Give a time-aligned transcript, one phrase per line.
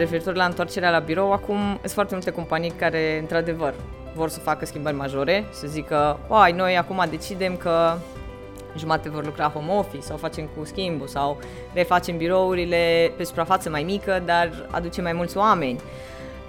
[0.00, 3.74] referitor la întoarcerea la birou, acum sunt foarte multe companii care, într-adevăr,
[4.14, 7.96] vor să facă schimbări majore, să zică, uai, noi acum decidem că
[8.76, 11.38] jumate vor lucra home office sau facem cu schimbul sau
[11.72, 15.80] refacem birourile pe suprafață mai mică, dar aducem mai mulți oameni.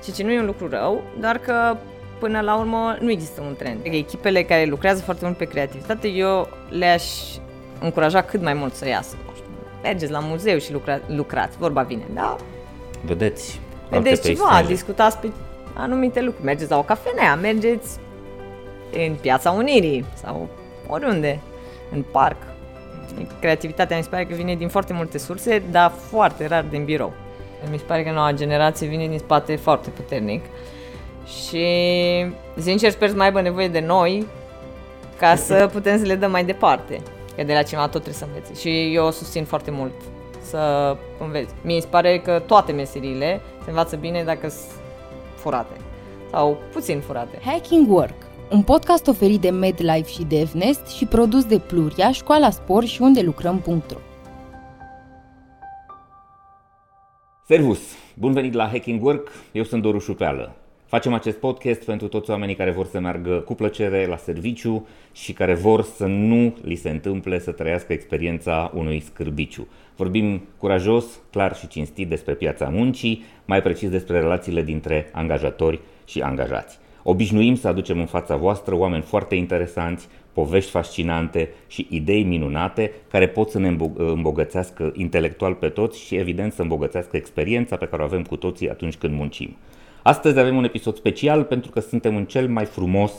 [0.04, 1.78] Ceea ce nu e un lucru rău, doar că
[2.20, 3.80] până la urmă nu există un trend.
[3.84, 7.04] Echipele care lucrează foarte mult pe creativitate, eu le-aș
[7.80, 9.16] încuraja cât mai mult să iasă.
[9.26, 9.50] Nu știu,
[9.84, 12.36] mergeți la muzeu și lucra, lucrați, vorba vine, da?
[13.06, 15.30] Vedeți Vedeți ceva, discutați pe
[15.74, 18.00] anumite lucruri, mergeți la o cafenea, mergeți
[19.08, 20.50] în Piața Unirii sau
[20.88, 21.40] oriunde,
[21.92, 22.38] în parc.
[23.40, 27.14] Creativitatea mi se pare că vine din foarte multe surse, dar foarte rar din birou.
[27.72, 30.46] Mi se pare că noua generație vine din spate foarte puternic
[31.26, 31.66] și
[32.58, 34.28] sincer sper să mai aibă nevoie de noi
[35.18, 37.02] ca să putem să le dăm mai departe.
[37.36, 39.94] Că de la cineva tot trebuie să învețe și eu o susțin foarte mult
[40.44, 41.54] să înveți.
[41.64, 44.72] Mi se pare că toate meseriile se învață bine dacă sunt
[45.36, 45.76] furate
[46.30, 47.40] sau puțin furate.
[47.46, 48.16] Hacking Work,
[48.52, 53.22] un podcast oferit de MedLife și DevNest și produs de Pluria, Școala Spor și unde
[53.22, 53.98] lucrăm.ro
[57.48, 57.80] Servus!
[58.14, 60.56] Bun venit la Hacking Work, eu sunt Doru Șupeală.
[60.86, 65.34] Facem acest podcast pentru toți oamenii care vor să meargă cu plăcere la serviciu și
[65.34, 69.68] care vor să nu li se întâmple să trăiască experiența unui scârbiciu.
[69.96, 76.22] Vorbim curajos, clar și cinstit despre piața muncii, mai precis despre relațiile dintre angajatori și
[76.22, 76.80] angajați.
[77.04, 83.28] Obișnuim să aducem în fața voastră oameni foarte interesanți, povești fascinante și idei minunate care
[83.28, 88.06] pot să ne îmbogățească intelectual pe toți și evident să îmbogățească experiența pe care o
[88.06, 89.56] avem cu toții atunci când muncim.
[90.02, 93.12] Astăzi avem un episod special pentru că suntem în cel mai frumos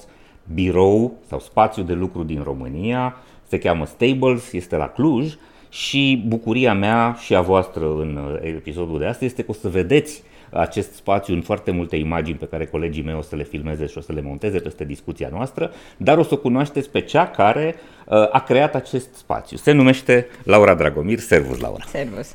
[0.55, 3.17] birou sau spațiu de lucru din România.
[3.45, 5.34] Se cheamă Stables, este la Cluj
[5.73, 9.69] și bucuria mea și a voastră în uh, episodul de astăzi este că o să
[9.69, 13.86] vedeți acest spațiu în foarte multe imagini pe care colegii mei o să le filmeze
[13.86, 17.27] și o să le monteze peste discuția noastră, dar o să o cunoașteți pe cea
[17.27, 17.74] care
[18.07, 19.57] uh, a creat acest spațiu.
[19.57, 21.18] Se numește Laura Dragomir.
[21.18, 21.85] Servus, Laura!
[21.86, 22.35] Servus!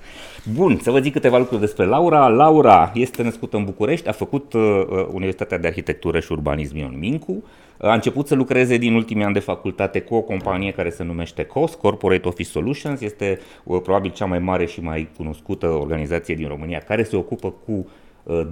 [0.53, 2.27] Bun, să vă zic câteva lucruri despre Laura.
[2.27, 6.95] Laura este născută în București, a făcut uh, uh Universitatea de Arhitectură și Urbanism Ion
[6.99, 7.43] Mincu,
[7.77, 11.43] a început să lucreze din ultimii ani de facultate cu o companie care se numește
[11.43, 16.47] COS, Corporate Office Solutions, este uh, probabil cea mai mare și mai cunoscută organizație din
[16.47, 17.85] România care se ocupă cu Uh,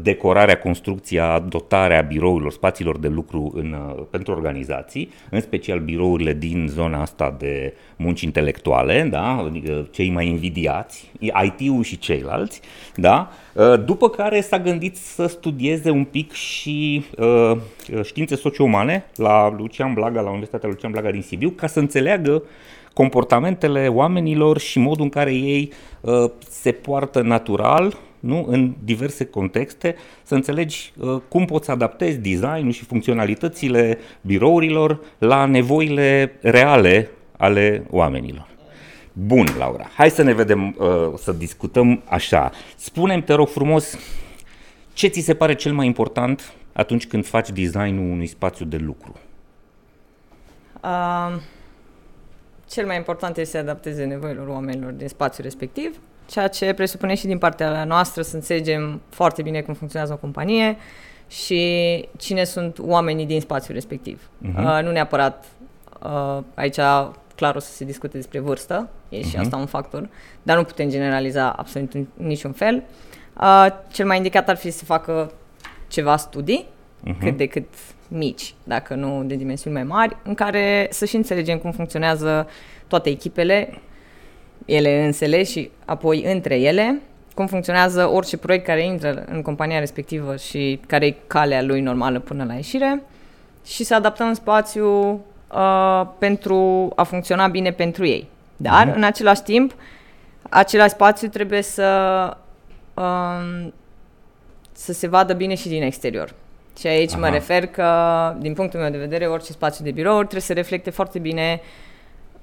[0.02, 6.68] decorarea, construcția, dotarea birourilor, spațiilor de lucru în, uh, pentru organizații, în special birourile din
[6.70, 9.38] zona asta de munci intelectuale, da?
[9.38, 12.62] Adică cei mai invidiați, IT-ul și ceilalți,
[12.96, 13.30] da?
[13.54, 17.58] Uh, după care s-a gândit să studieze un pic și uh,
[18.04, 22.44] științe socio-umane la Lucian Blaga, la Universitatea Lucian Blaga din Sibiu, ca să înțeleagă
[22.94, 25.72] comportamentele oamenilor și modul în care ei
[26.02, 28.46] uh, se poartă natural nu?
[28.48, 36.38] în diverse contexte, să înțelegi uh, cum poți adaptezi designul și funcționalitățile birourilor la nevoile
[36.42, 38.48] reale ale oamenilor.
[39.14, 42.52] Bun, Laura, hai să ne vedem, uh, să discutăm așa.
[42.76, 43.98] Spune-mi, te rog frumos,
[44.94, 49.16] ce ți se pare cel mai important atunci când faci designul unui spațiu de lucru?
[50.84, 51.42] Uh,
[52.70, 57.26] cel mai important este să adapteze nevoilor oamenilor din spațiul respectiv ceea ce presupune și
[57.26, 60.78] din partea noastră să înțelegem foarte bine cum funcționează o companie
[61.28, 64.30] și cine sunt oamenii din spațiul respectiv.
[64.44, 64.58] Uh-huh.
[64.58, 65.46] Uh, nu neapărat
[66.04, 66.80] uh, aici
[67.36, 69.22] clar o să se discute despre vârstă, e uh-huh.
[69.22, 69.40] și mhm.
[69.40, 70.10] asta un factor,
[70.44, 72.84] dar nu putem generaliza absolut în niciun fel.
[73.42, 75.32] Uh, cel mai indicat ar fi să facă
[75.88, 76.66] ceva studii,
[77.08, 77.20] uh-huh.
[77.20, 77.68] cât de cât
[78.08, 82.48] mici, dacă nu de dimensiuni mai mari, în care să și înțelegem cum funcționează
[82.88, 83.82] toate echipele,
[84.66, 87.02] ele însele și apoi între ele,
[87.34, 92.20] cum funcționează orice proiect care intră în compania respectivă și care e calea lui normală
[92.20, 93.04] până la ieșire
[93.66, 95.12] și să adaptăm spațiu
[95.52, 98.28] uh, pentru a funcționa bine pentru ei.
[98.58, 98.96] Dar, uh-huh.
[98.96, 99.76] în același timp,
[100.50, 102.30] același spațiu trebuie să
[102.94, 103.68] uh,
[104.72, 106.34] să se vadă bine și din exterior.
[106.80, 107.20] Și aici Aha.
[107.20, 107.90] mă refer că,
[108.40, 111.68] din punctul meu de vedere, orice spațiu de birou trebuie să reflecte foarte bine uh,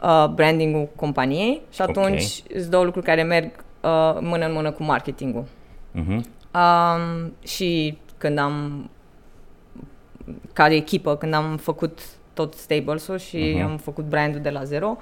[0.03, 2.43] uh, branding-ul companiei și atunci okay.
[2.51, 3.51] sunt două lucruri care merg
[3.81, 5.45] uh, mână în mână cu marketingul.
[5.95, 6.21] Uh-huh.
[6.55, 8.91] Um, și când am,
[10.53, 12.01] ca echipă, când am făcut
[12.33, 13.63] tot Stables-ul și uh-huh.
[13.63, 14.97] am făcut brandul de la zero,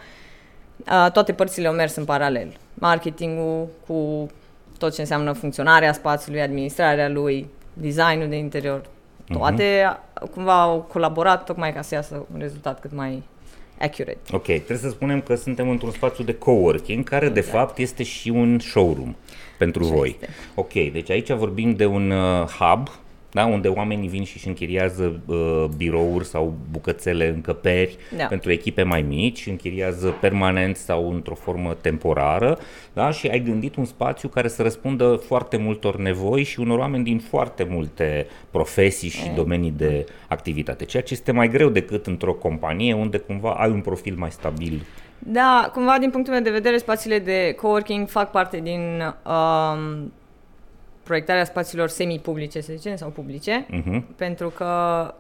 [0.79, 2.57] uh, toate părțile au mers în paralel.
[2.75, 4.29] Marketingul cu
[4.79, 8.83] tot ce înseamnă funcționarea spațiului, administrarea lui, designul de interior,
[9.33, 10.31] toate uh-huh.
[10.31, 13.23] cumva au colaborat tocmai ca să iasă un rezultat cât mai
[13.81, 14.19] accurate.
[14.33, 17.47] Ok, trebuie să spunem că suntem într-un spațiu de coworking, care exact.
[17.47, 19.15] de fapt este și un showroom
[19.59, 20.09] pentru Așa voi.
[20.09, 20.29] este.
[20.55, 22.89] Ok, deci aici vorbim de un uh, hub,
[23.33, 28.25] da, unde oamenii vin și își închiriază uh, birouri sau bucățele, încăperi Da.
[28.25, 32.59] pentru echipe mai mici, închiriază permanent sau într-o formă temporară,
[32.93, 37.05] da, și ai gândit un spațiu care să răspundă foarte multor nevoi și unor oameni
[37.05, 42.33] din foarte multe profesii și domenii de activitate, ceea ce este mai greu decât într-o
[42.33, 44.83] companie unde cumva ai un profil mai stabil.
[45.19, 48.81] Da, cumva din punctul meu de vedere, spațiile de coworking fac parte din
[49.27, 50.13] um,
[51.11, 54.15] proiectarea spațiilor semi-publice, să zicem, sau publice, Mhm.
[54.17, 54.69] pentru că,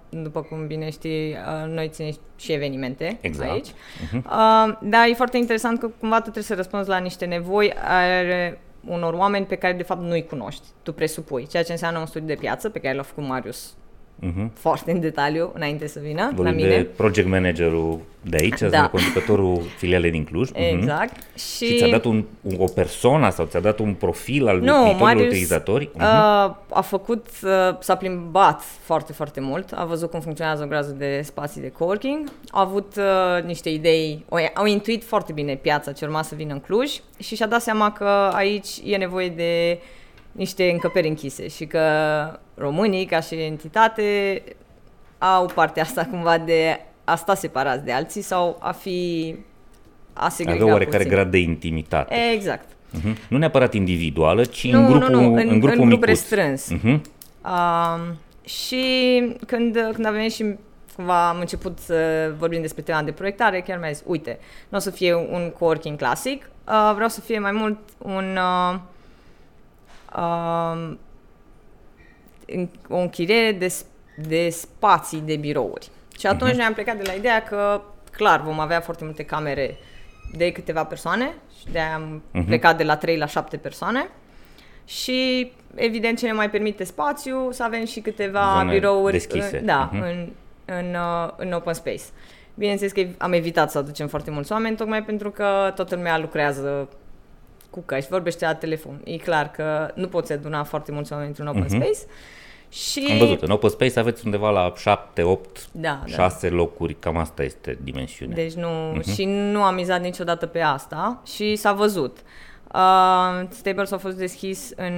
[0.09, 3.51] după cum bine știi, uh, noi ținem și evenimente Exact.
[3.51, 3.69] aici.
[4.15, 8.59] Uh, da, e foarte interesant că cumva tu trebuie să răspunzi la niște nevoi ale
[8.87, 10.67] unor oameni pe care de fapt nu-i cunoști.
[10.83, 13.75] Tu presupui, ceea ce înseamnă un studiu de piață pe care l-a făcut Marius
[14.23, 14.51] Mhm.
[14.55, 16.69] foarte în detaliu înainte să vină la Vorbim mine.
[16.77, 18.69] de project managerul de aici, Da.
[18.69, 18.89] da.
[18.89, 20.51] conducătorul filialei din Cluj.
[20.51, 20.61] Mhm.
[20.79, 21.17] Exact.
[21.39, 24.63] Și, Și ți-a dat un, un, o persoană sau ți-a dat un profil al Nu,
[24.73, 25.91] viitorilor Marius utilizatori?
[25.95, 26.03] Mhm.
[26.05, 27.51] uh, a făcut, uh,
[27.81, 32.31] s-a plimbat foarte, foarte mult, a văzut cum funcționează o groază de spații de coworking,
[32.51, 36.53] a avut uh, niște idei, au, au intuit foarte bine piața ce urma să vină
[36.53, 39.79] în Cluj și și-a dat seama că aici e nevoie de
[40.33, 41.81] niște încăperi închise și că
[42.55, 44.43] românii, ca și entitate,
[45.19, 49.35] au partea asta cumva de a sta separați de alții sau a fi
[50.13, 51.13] a segrega Avea oarecare puțin.
[51.13, 52.15] grad de intimitate.
[52.35, 52.69] Exact.
[52.91, 53.17] Mhm.
[53.29, 56.07] Nu neapărat individuală, ci Nu, în nu, grupul, nu, în- în în grupul grup micuț.
[56.09, 56.69] restrâns.
[56.71, 56.89] Mhm.
[57.45, 58.85] Um, și
[59.47, 60.55] când, când a venit și
[60.97, 61.95] cumva am început să
[62.39, 64.39] vorbim despre tema de proiectare, chiar mi-a zis, uite,
[64.69, 68.79] nu o să fie un coworking clasic, uh, vreau să fie mai mult un uh,
[70.17, 70.99] um,
[72.47, 73.85] în- o închiriere de, s-
[74.17, 75.89] de spații de birouri.
[76.19, 77.81] Și atunci noi am plecat de la ideea că,
[78.13, 79.77] clar, vom avea foarte multe camere
[80.33, 84.09] de câteva persoane și de am plecat de la 3 la 7 persoane.
[84.85, 89.59] Și, evident, ce ne mai permite spațiu, să avem și câteva Zone birouri deschise.
[89.59, 90.03] În, da, Mhm.
[90.03, 90.29] în,
[90.65, 92.03] în, uh, în open space.
[92.55, 96.89] Bineînțeles că am evitat să aducem foarte mulți oameni, tocmai pentru că toată lumea lucrează
[97.71, 99.01] cu căști, vorbește la telefon.
[99.05, 101.75] E clar că nu poți aduna foarte mulți oameni într-un open Mhm.
[101.75, 101.99] space.
[102.73, 106.13] Și Am văzut, în Open Space aveți undeva la 7, 8, Da, da.
[106.13, 108.35] 6 locuri, cam asta este dimensiunea.
[108.37, 108.69] Deci nu,
[108.99, 109.15] uh-huh.
[109.15, 112.19] și nu am mizat niciodată pe asta și s-a văzut.
[112.75, 114.95] Uh, Stables a fost deschis în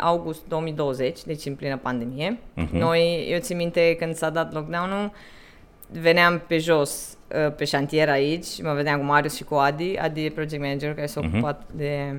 [0.00, 2.38] august 2020, deci în plină pandemie.
[2.38, 2.68] Uh-huh.
[2.70, 5.10] Noi, eu țin minte când s-a dat lockdown-ul,
[6.00, 7.17] veneam pe jos uh,
[7.56, 11.06] pe șantier aici, mă vedeam cu Marius și cu Adi, Adi e project manager care
[11.06, 12.14] s-a ocupat de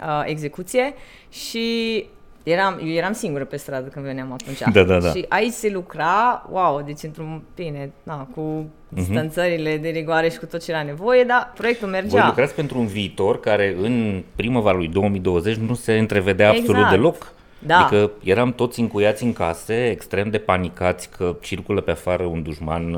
[0.00, 0.94] uh, execuție
[1.30, 2.06] și
[2.42, 4.58] eram, eu eram singură pe stradă când veneam atunci.
[4.72, 5.10] Da, da, da.
[5.10, 10.46] Și aici se lucra, wow, deci într-un, bine, na, cu distanțările de rigoare și cu
[10.46, 12.26] tot ce era nevoie, dar proiectul Voi mergea.
[12.26, 16.90] lucrați pentru un viitor care în primăvara lui 2020 nu se întrevedea absolut Exact.
[16.90, 17.32] deloc.
[17.58, 17.78] Da.
[17.78, 22.96] Adică eram toți încuiați în case, extrem de panicați că circulă pe afară un dușman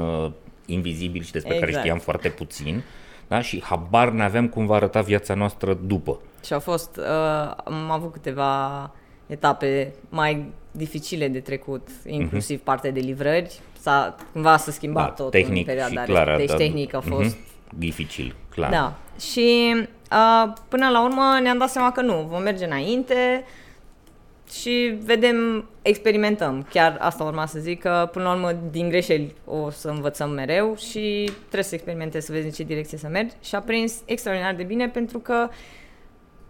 [0.67, 1.85] uh, invizibil și despre care Exact.
[1.85, 2.83] știam foarte puțin.
[3.29, 3.41] Da?
[3.41, 6.21] Și habar n-aveam cum va arăta viața noastră după.
[6.45, 8.91] Și au fost, uh, am avut câteva
[9.27, 12.65] etape mai dificile de trecut, inclusiv uh-huh.
[12.65, 13.61] partea de livrări.
[13.81, 15.17] S-a, cumva s-a schimbat Mhm.
[15.17, 17.37] Da, tot tehnic în perioada și clar, Deci da, tehnic a fost...
[17.37, 17.37] mhm,
[17.79, 18.71] dificil, clar.
[18.71, 18.97] Da.
[19.21, 19.75] Și
[20.13, 23.45] uh, până la urmă ne-am dat seama că nu, vom merge înainte
[24.61, 26.67] și vedem, experimentăm.
[26.71, 30.77] Chiar asta urma să zic, că până la urmă din greșeli o să învățăm mereu
[30.77, 33.35] și trebuie să experimentezi să vezi în ce direcție să mergi.
[33.43, 35.49] Și a prins extraordinar de bine pentru că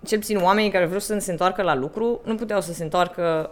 [0.07, 3.51] cel puțin oamenii care vreau să se întoarcă la lucru nu puteau să se întoarcă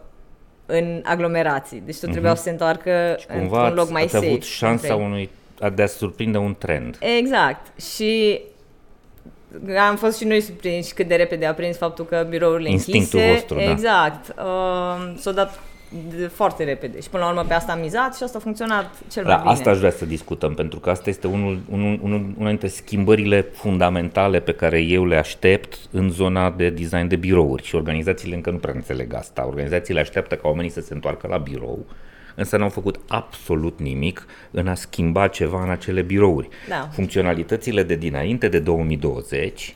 [0.67, 1.83] în aglomerații.
[1.85, 4.27] Deci tot trebuiau să se întoarcă Și cumva într-un loc ați, mai ați safe.
[4.27, 5.07] avut șansa între ei.
[5.07, 5.31] unui,
[5.75, 6.99] de a surprinde un trend.
[7.19, 7.81] Exact.
[7.81, 8.41] Și
[9.89, 13.35] am fost și noi surprinși cât de repede a prins faptul că birourile Instinctul închise.
[13.39, 13.71] vostru, da.
[13.71, 14.35] Exact.
[14.39, 15.61] Uh, s-a dat
[16.17, 17.01] de foarte repede.
[17.01, 19.39] Și până la urmă pe asta am mizat și asta a funcționat cel mai Da,
[19.41, 19.53] bine.
[19.53, 23.41] asta aș vrea să discutăm, pentru că asta este unul, unul, unul, una dintre schimbările
[23.53, 28.51] fundamentale pe care eu le aștept în zona de design de birouri și organizațiile încă
[28.51, 29.47] nu prea înțeleg asta.
[29.47, 31.87] Organizațiile așteaptă ca oamenii să se întoarcă la birou,
[32.35, 36.49] însă n-au făcut absolut nimic în a schimba ceva în acele birouri.
[36.69, 36.89] Da.
[36.93, 39.75] Funcționalitățile de dinainte de 2020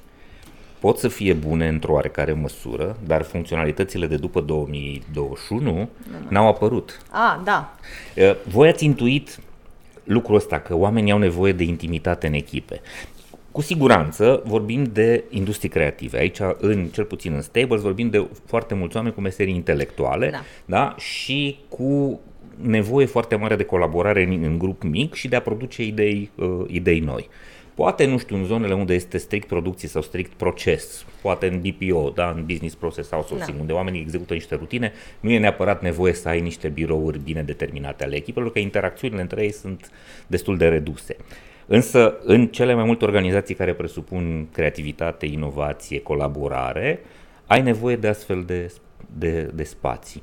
[0.78, 5.88] pot să fie bune într-o oarecare măsură, dar funcționalitățile de după 2021
[6.28, 7.02] n-au apărut.
[7.10, 7.74] Ah, da.
[8.16, 9.38] Uh, Voi ați intuit
[10.04, 12.80] lucrul ăsta, că oamenii au nevoie de intimitate în echipe.
[13.52, 16.18] Cu siguranță vorbim de industrii creative.
[16.18, 20.42] Aici, în, cel puțin în Stables, vorbim de foarte mulți oameni cu meserii intelectuale Da.
[20.64, 20.94] Da?
[20.98, 22.20] și cu
[22.60, 26.64] nevoie foarte mare de colaborare în, în grup mic și de a produce idei, uh,
[26.66, 27.28] idei noi.
[27.74, 32.10] Poate, nu știu, în zonele unde este strict producție sau strict proces, poate în BPO,
[32.10, 33.60] da, în Business Process Outsourcing, da.
[33.60, 38.04] unde oamenii execută niște rutine, nu e neapărat nevoie să ai niște birouri bine determinate
[38.04, 39.90] ale echipelor, că interacțiunile între ei sunt
[40.26, 41.16] destul de reduse.
[41.66, 47.00] Însă, în cele mai multe organizații care presupun creativitate, inovație, colaborare,
[47.46, 48.72] ai nevoie de astfel de,
[49.18, 50.22] de, de spații.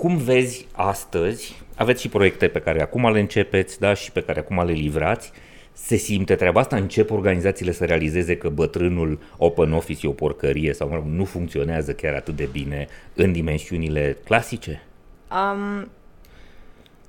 [0.00, 4.38] Cum vezi astăzi, aveți și proiecte pe care acum le începeți da, și pe care
[4.38, 5.32] acum le livrați,
[5.72, 6.76] se simte treaba asta?
[6.76, 11.24] Încep organizațiile să realizeze că bătrânul open office e o porcărie sau mă rog, nu
[11.24, 14.82] funcționează chiar atât de bine în dimensiunile clasice?
[15.30, 15.90] Um,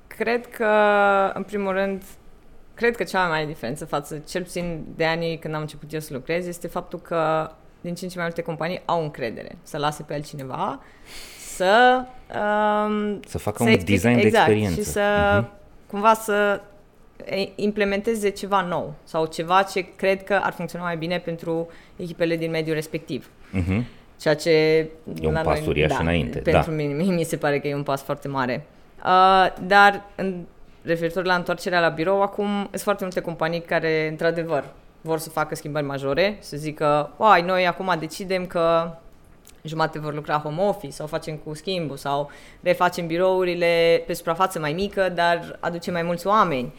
[0.06, 0.72] cred că,
[1.34, 2.02] în primul rând,
[2.74, 6.00] cred că cea mai mare diferență față, cel puțin de anii când am început eu
[6.00, 9.78] să lucrez, este faptul că din ce în ce mai multe companii au încredere să
[9.78, 10.80] lase pe altcineva
[11.60, 12.04] să...
[12.28, 14.80] Um, să facă să un explic, design exact, de experiență.
[14.80, 15.00] și să
[15.40, 15.46] uh-huh.
[15.86, 16.60] cumva să
[17.54, 22.50] implementeze ceva nou sau ceva ce cred că ar funcționa mai bine pentru echipele din
[22.50, 23.28] mediul respectiv.
[23.54, 23.82] Uh-huh.
[24.20, 26.38] Ceea ce e un pas uriaș da, înainte.
[26.38, 26.76] Pentru da.
[26.76, 28.66] mine mi se pare că e un pas foarte mare.
[29.04, 30.34] Uh, dar în
[30.82, 34.64] referitor la întoarcerea la birou, acum sunt foarte multe companii care, într-adevăr,
[35.00, 38.94] vor să facă schimbări majore, să zică, uai, noi acum decidem că
[39.62, 44.72] jumate vor lucra home office sau facem cu schimbul sau refacem birourile pe suprafață mai
[44.72, 46.72] mică, dar aducem mai mulți oameni.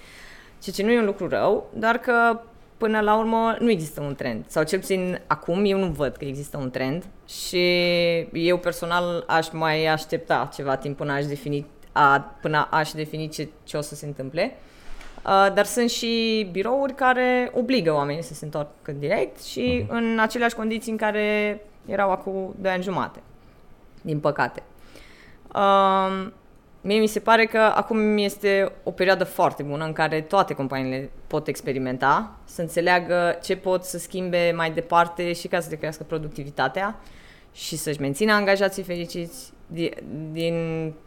[0.62, 2.40] Ceea ce nu e un lucru rău, dar că
[2.78, 4.46] până la urmă nu există un trend.
[4.48, 7.66] Sau cel puțin acum eu nu văd că există un trend și
[8.34, 13.50] eu personal aș mai aștepta ceva timp până aș defini, a, până aș defini ce,
[13.64, 14.56] ce o să se întâmple.
[15.26, 19.90] Uh, dar sunt și birouri care obligă oamenii să se întoarcă direct și uh-huh.
[19.90, 23.20] în aceleași condiții în care erau acum 2 ani jumate,
[24.02, 24.64] din păcate.
[25.56, 26.28] Uh,
[26.82, 31.10] mie mi se pare că acum este o perioadă foarte bună în care toate companiile
[31.28, 37.00] pot experimenta, să înțeleagă ce pot să schimbe mai departe și ca să crească productivitatea
[37.54, 39.92] și să-și mențină angajații fericiți din,
[40.32, 40.56] din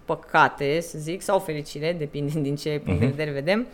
[0.05, 3.01] păcate, să zic, sau fericire, depinde din ce punct uh-huh.
[3.01, 3.17] de mhm.
[3.17, 3.67] vedere vedem.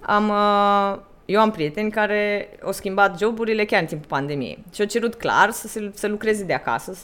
[0.00, 4.86] Am, uh, eu am prieteni care au schimbat joburile chiar în timpul pandemiei și au
[4.86, 6.96] cerut clar să, se, să lucreze de acasă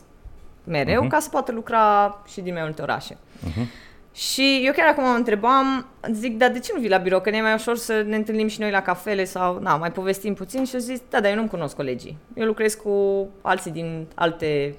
[0.64, 1.08] mereu uh-huh.
[1.08, 3.14] ca să poată lucra și din mai multe orașe.
[3.14, 3.88] Uh-huh.
[4.14, 7.20] Și eu chiar acum mă întrebam, zic, dar de ce nu vii la birou?
[7.20, 9.92] Că ne e mai ușor să ne întâlnim și noi la cafele sau, na, mai
[9.92, 12.16] povestim puțin și eu zic, da, dar eu nu-mi cunosc colegii.
[12.34, 14.76] Eu lucrez cu alții din alte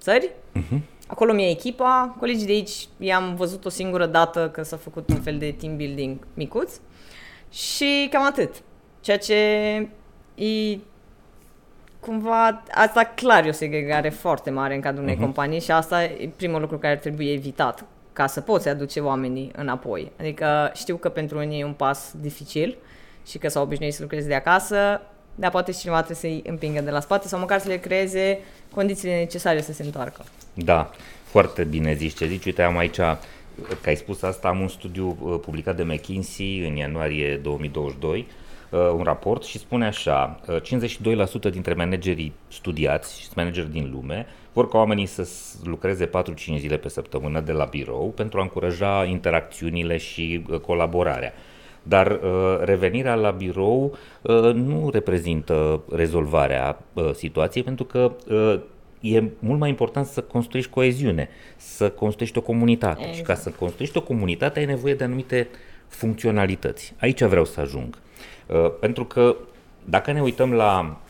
[0.00, 0.30] țări.
[0.30, 0.78] Uh-huh.
[1.06, 2.16] Acolo mi-e echipa.
[2.18, 5.76] Colegii de aici i-am văzut o singură dată că s-a făcut un fel de team
[5.76, 6.72] building micuț.
[7.52, 8.54] Și cam atât.
[9.00, 9.34] Ceea ce
[10.34, 10.78] e
[12.00, 15.20] cumva, asta clar e o segregare foarte mare în cadrul unei uh-huh.
[15.20, 20.12] companii și asta e primul lucru care trebuie evitat ca să poți aduce oamenii înapoi.
[20.18, 22.76] Adică știu că pentru unii e un pas dificil
[23.26, 25.00] și că s-au obișnuit să lucreze de acasă,
[25.34, 28.38] dar poate cineva trebuie să-i împingă de la spate sau măcar să le creeze
[28.74, 30.24] condițiile necesare să se întoarcă.
[30.54, 30.90] Da,
[31.24, 32.44] foarte bine zici ce zici.
[32.44, 32.98] Uite, am aici,
[33.82, 38.26] că ai spus asta, am un studiu uh, publicat de McKinsey în ianuarie 2022,
[38.70, 44.26] uh, un raport și spune așa, 52% uh, dintre managerii studiați și manageri din lume
[44.52, 45.28] vor ca oamenii să
[45.64, 46.10] lucreze 4-5
[46.58, 51.32] zile pe săptămână de la birou pentru a încuraja interacțiunile și uh, colaborarea.
[51.82, 58.60] Dar uh, revenirea la birou uh, nu reprezintă rezolvarea uh, situației pentru că uh,
[59.02, 63.00] e mult mai important să construiești coeziune, să construiești o comunitate.
[63.00, 63.16] Exact.
[63.16, 65.48] Și ca să construiești o comunitate ai nevoie de anumite
[65.88, 66.94] funcționalități.
[67.00, 67.98] Aici vreau să ajung.
[68.46, 69.36] Uh, pentru că
[69.84, 71.00] dacă ne uităm la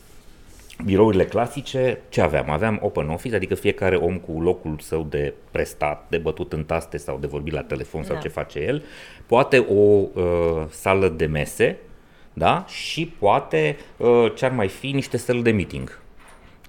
[0.84, 2.50] birourile clasice, ce aveam?
[2.50, 6.96] Aveam open office, adică fiecare om cu locul său de prestat, de bătut în taste
[6.96, 8.20] sau de vorbit la telefon sau da.
[8.20, 8.84] ce face el,
[9.26, 11.78] poate o uh, sală de mese,
[12.32, 12.64] da?
[12.68, 16.01] Și poate uh, ce ar mai fi niște săli de meeting.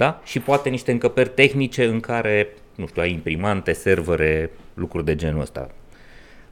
[0.03, 0.21] Da?
[0.23, 5.41] Și poate niște încăperi tehnice în care, nu știu, ai imprimante, servere, lucruri de genul
[5.41, 5.69] ăsta.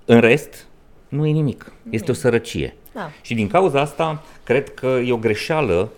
[0.06, 0.68] În rest,
[1.08, 1.72] nu e nimic.
[1.90, 2.76] Este o sărăcie.
[2.94, 3.10] Da.
[3.22, 5.92] Și din cauza asta, cred că e o greșeală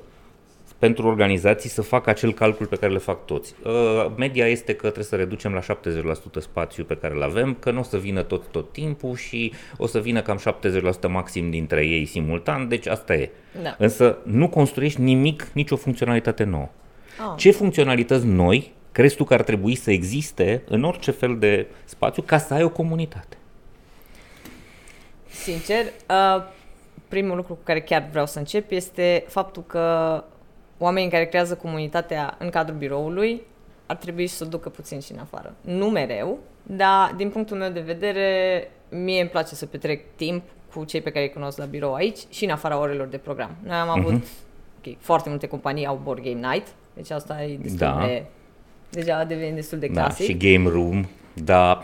[0.80, 3.56] pentru organizații să facă acel calcul pe care le fac toți.
[3.64, 3.72] Uh,
[4.18, 5.64] media este că trebuie să reducem la 70%
[6.40, 9.88] spațiu pe care îl avem, că nu o să vină tot, tot timpul și o
[9.88, 10.42] să vină cam
[11.08, 13.30] 70% maxim dintre ei simultan, deci asta e.
[13.64, 13.76] Da.
[13.78, 16.70] Însă nu construiești nimic, nicio funcționalitate nouă.
[17.20, 17.34] Oh.
[17.38, 22.22] Ce funcționalități noi crezi tu că ar trebui să existe în orice fel de spațiu
[22.22, 23.38] ca să ai o comunitate?
[25.30, 26.44] Sincer, uh,
[27.08, 30.24] primul lucru cu care chiar vreau să încep este faptul că
[30.78, 33.42] oamenii care creează comunitatea în cadrul biroului
[33.86, 35.56] ar trebui să o ducă puțin și în afară.
[35.62, 40.44] Nu mereu, Dar, din punctul meu de vedere, mie îmi place să petrec timp
[40.74, 43.56] cu cei pe care îi cunosc la birou aici și în afara orelor de program.
[43.64, 44.78] Noi am avut, uh-huh.
[44.80, 48.00] okay, foarte multe companii au board game night, deci asta e destul da.
[48.06, 48.24] de,
[48.90, 50.18] deja a devenit destul de clasic.
[50.18, 51.84] Da, și game room, da.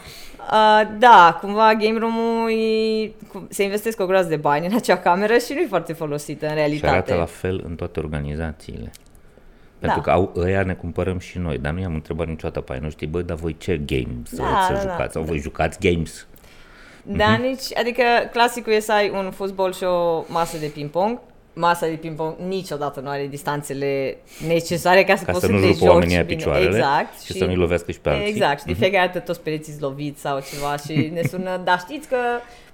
[0.52, 3.12] Uh, da, cumva game room-ul e,
[3.50, 6.54] se investesc o groază de bani în acea cameră și nu e foarte folosită în
[6.54, 6.88] realitate.
[6.88, 8.92] Și arată la fel în toate organizațiile.
[9.80, 10.04] Pentru da.
[10.04, 13.06] că au, ăia ne cumpărăm și noi, dar nu i-am întrebat niciodată pe ai noștri,
[13.06, 14.98] bă, dar voi ce games da, să da, jucați?
[14.98, 15.08] Da.
[15.10, 16.28] Sau voi jucați games?
[17.04, 17.42] Da, uh-huh.
[17.42, 21.20] nici, adică clasicul e să ai un fotbal și o masă de ping-pong.
[21.54, 25.60] Masa de ping-pong niciodată nu are distanțele necesare ca să ca poți să, să nu
[25.60, 28.30] te joci oamenii picioarele exact, și, și să nu-i lovească și pe alții.
[28.30, 28.82] Exact, și de mhm.
[28.82, 32.18] fiecare dată toți pereții loviți sau ceva și ne sună, dar știți că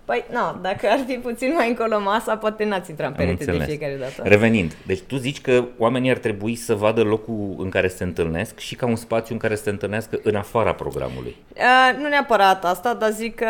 [0.06, 3.64] Păi, nu, dacă ar fi puțin mai încolo masa, poate n-ați intrat în perete de
[3.64, 4.22] fiecare dată.
[4.24, 8.60] Revenind, deci tu zici că oamenii ar trebui să vadă locul în care se întâlnesc
[8.60, 11.36] și ca un spațiu în care se întâlnească în afara programului.
[11.56, 13.48] Uh, nu neapărat asta, dar zic că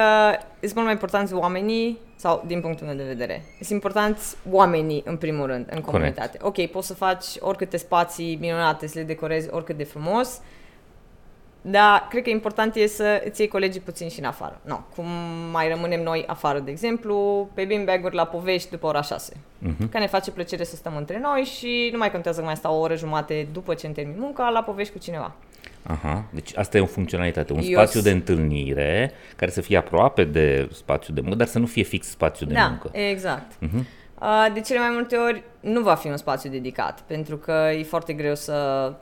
[0.60, 3.44] sunt mult mai importanți oamenii, sau din punctul meu de vedere.
[3.56, 6.38] Sunt importanți oamenii, în primul rând, în comunitate.
[6.38, 6.60] Corect.
[6.60, 10.42] Ok, poți să faci oricâte spații minunate, să le decorezi oricât de frumos,
[11.68, 14.60] dar cred că important e să îți iei colegii puțin și în afară.
[14.64, 15.06] No, cum
[15.52, 19.34] mai rămânem noi afară, de exemplu, pe beanbag-uri la povești după ora 6.
[19.34, 19.38] Uh-huh.
[19.60, 19.90] Mhm.
[19.90, 22.76] Că ne face plăcere să stăm între noi și nu mai contează că mai stau
[22.76, 25.36] o oră jumate după ce îmi termin munca la povești cu cineva.
[25.84, 30.24] Aha, deci asta e o funcționalitate, un Eu spațiu de întâlnire care să fie aproape
[30.24, 32.90] de spațiu de muncă, dar să nu fie fix spațiu de da, muncă.
[32.92, 33.52] exact.
[33.52, 33.84] Uh-huh.
[34.54, 38.14] De cele mai multe ori nu va fi un spațiu dedicat, pentru că e foarte
[38.14, 38.94] greu să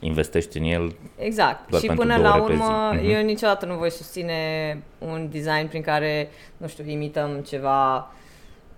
[0.00, 1.70] investești în el Exact.
[1.70, 3.04] Doar și până la urmă, uh-huh.
[3.04, 8.10] eu niciodată nu voi susține un design prin care, nu știu, imităm ceva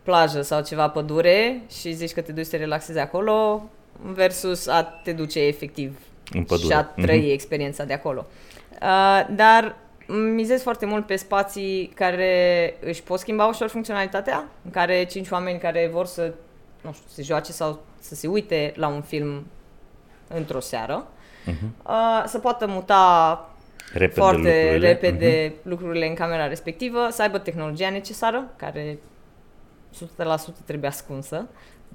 [0.02, 3.68] plajă sau ceva pădure și zici că te duci să te relaxezi acolo
[4.02, 5.98] versus a te duce efectiv
[6.32, 6.66] în pădure.
[6.66, 7.32] și a trăi uh-huh.
[7.32, 8.26] experiența de acolo.
[8.82, 9.76] Uh, dar
[10.34, 15.58] mizez foarte mult pe spații care își pot schimba ușor funcționalitatea, în care cinci oameni
[15.58, 16.32] care vor să,
[16.80, 19.46] nu știu, se joace sau să se uite la un film
[20.34, 21.06] într-o seară,
[21.46, 21.86] uh-huh.
[21.86, 23.50] uh, să poată muta
[23.92, 24.88] repede foarte lucrurile.
[24.88, 25.62] repede uh-huh.
[25.62, 28.98] lucrurile în camera respectivă, să aibă tehnologia necesară, care
[29.94, 31.46] 100% trebuie ascunsă.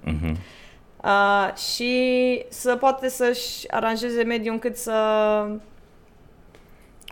[0.08, 0.36] Uh-huh.
[1.04, 4.94] Uh, și să poate să-și aranjeze mediul încât să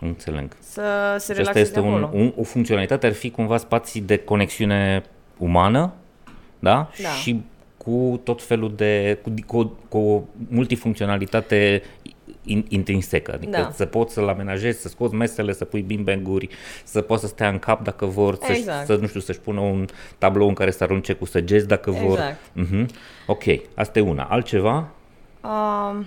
[0.00, 0.56] Înțeleg.
[0.60, 5.02] Să se relaxeze este un, un, o funcționalitate, ar fi cumva spații de conexiune
[5.36, 5.92] umană,
[6.58, 6.90] da?
[7.02, 7.08] da.
[7.08, 7.42] Și
[7.84, 11.82] cu tot felul de, cu, cu, cu o multifuncționalitate
[12.44, 13.70] in, intrinsecă, adică da.
[13.70, 16.48] să poți să-l amenajezi, să scoți mesele, să pui bimbenguri,
[16.84, 18.86] să poți să stea în cap dacă vor, exact.
[18.86, 19.86] să, nu știu, să-și pună un
[20.18, 22.08] tablou în care să arunce cu săgeți dacă exact.
[22.08, 22.36] vor.
[22.64, 22.86] Uh-huh.
[23.26, 23.42] Ok,
[23.74, 24.22] asta e una.
[24.22, 24.88] Altceva?
[25.40, 26.06] Um,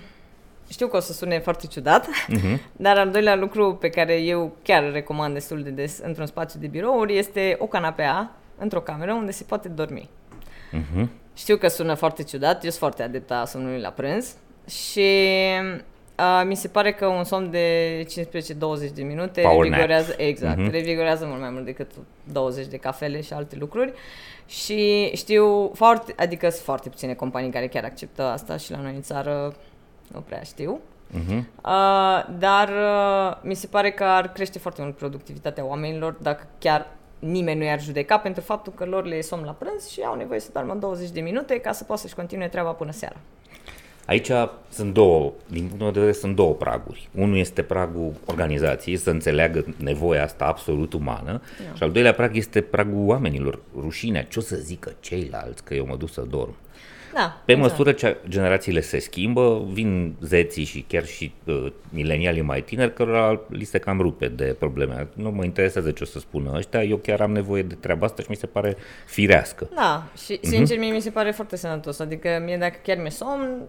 [0.70, 2.58] știu că o să sune foarte ciudat, uh-huh.
[2.76, 6.66] dar al doilea lucru pe care eu chiar recomand destul de des într-un spațiu de
[6.66, 10.08] birouri este o canapea într-o cameră unde se poate dormi.
[10.72, 11.06] Uh-huh.
[11.38, 14.34] Știu că sună foarte ciudat, eu sunt foarte adeptă a somnului la prânz
[14.68, 15.08] și
[16.18, 18.06] uh, mi se pare că un somn de
[18.90, 20.18] 15-20 de minute Power revigorează, nap.
[20.20, 20.70] exact, uh-huh.
[20.70, 21.90] revigorează mult mai mult decât
[22.32, 23.92] 20 de cafele și alte lucruri.
[24.46, 28.94] Și știu foarte, adică sunt foarte puține companii care chiar acceptă asta și la noi
[28.94, 29.54] în țară
[30.12, 30.80] nu prea știu.
[31.10, 31.38] Uh-huh.
[31.64, 36.86] Uh, dar uh, mi se pare că ar crește foarte mult productivitatea oamenilor dacă chiar
[37.18, 40.14] nimeni nu i-ar judeca pentru faptul că lor le e somn la prânz și au
[40.14, 43.16] nevoie să doarmă 20 de minute ca să poată să-și continue treaba până seara.
[44.08, 44.30] Aici
[44.68, 47.08] sunt două, din punctul meu de vedere, sunt două praguri.
[47.14, 51.76] Unul este pragul organizației, să înțeleagă nevoia asta absolut umană, no.
[51.76, 55.86] și al doilea prag este pragul oamenilor, rușinea, ce o să zică ceilalți că eu
[55.86, 56.54] mă duc să dorm.
[57.14, 57.70] Da, Pe exact.
[57.70, 63.40] măsură ce generațiile se schimbă, vin zeții și chiar și uh, milenialii mai tineri, cărora
[63.48, 65.08] li se cam rupe de probleme.
[65.14, 68.22] Nu mă interesează ce o să spună ăștia, eu chiar am nevoie de treaba asta
[68.22, 69.68] și mi se pare firească.
[69.74, 70.50] Da, și mhm.
[70.50, 70.80] sincer uh-huh.
[70.80, 71.98] mie mi se pare foarte sănătos.
[71.98, 73.68] Adică mie dacă chiar mi-e somn,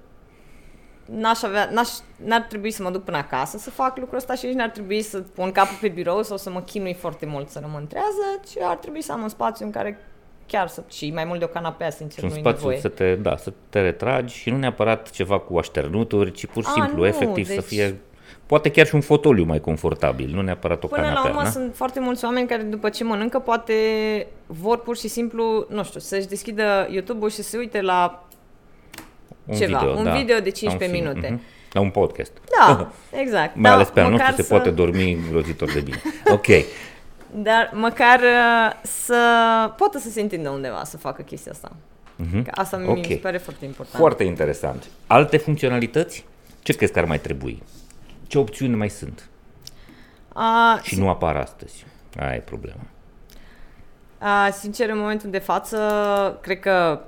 [1.06, 4.46] n-aș avea, n-aș, n-ar trebui să mă duc până acasă să fac lucrul ăsta și
[4.46, 7.60] nici n-ar trebui să pun capul pe birou sau să mă chinui foarte mult să
[7.62, 9.98] rămân trează, ci ar trebui să am un spațiu în care
[10.52, 12.80] chiar să, și mai mult de o canapea, sincer, nu spațiu nevoie.
[12.80, 16.70] să te, da, să te retragi și nu neapărat ceva cu așternuturi, ci pur și
[16.70, 17.56] simplu, nu, efectiv, deci...
[17.56, 18.00] să fie
[18.50, 21.22] Poate chiar și un fotoliu mai confortabil, nu neapărat o Până canapea.
[21.22, 21.60] Până la urmă na?
[21.60, 23.74] sunt foarte mulți oameni care după ce mănâncă poate
[24.46, 28.28] vor pur și simplu, nu știu, să-și deschidă YouTube-ul și să se uite la
[29.46, 31.36] un ceva, video, un da, video de 15 un minute.
[31.36, 31.72] Uh-huh.
[31.72, 32.32] La un podcast.
[32.58, 33.56] Da, exact.
[33.56, 34.42] mai da, ales pe al nostru să...
[34.42, 36.02] se poate dormi grozitor de bine.
[36.34, 36.48] Ok.
[37.36, 39.16] Dar măcar uh, să
[39.78, 41.72] poată să se întindă undeva să facă chestia asta.
[41.72, 42.44] Uh-huh.
[42.44, 42.94] Că asta okay.
[42.94, 43.98] mi se pare foarte important.
[43.98, 44.88] Foarte interesant.
[45.08, 46.26] Alte funcționalități?
[46.62, 47.64] Ce crezi că ar mai trebui?
[48.28, 49.30] Ce opțiuni mai sunt?
[50.34, 51.86] A, Și nu apar astăzi.
[52.20, 52.82] Aia e problema.
[54.18, 55.78] A, sincer, în momentul de față,
[56.42, 57.02] cred că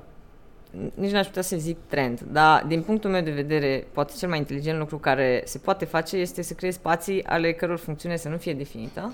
[0.94, 4.38] nici n-aș putea să zic trend, dar din punctul meu de vedere, poate cel mai
[4.38, 8.38] inteligent lucru care se poate face este să creezi spații ale căror funcțiune să nu
[8.38, 9.14] fie definită,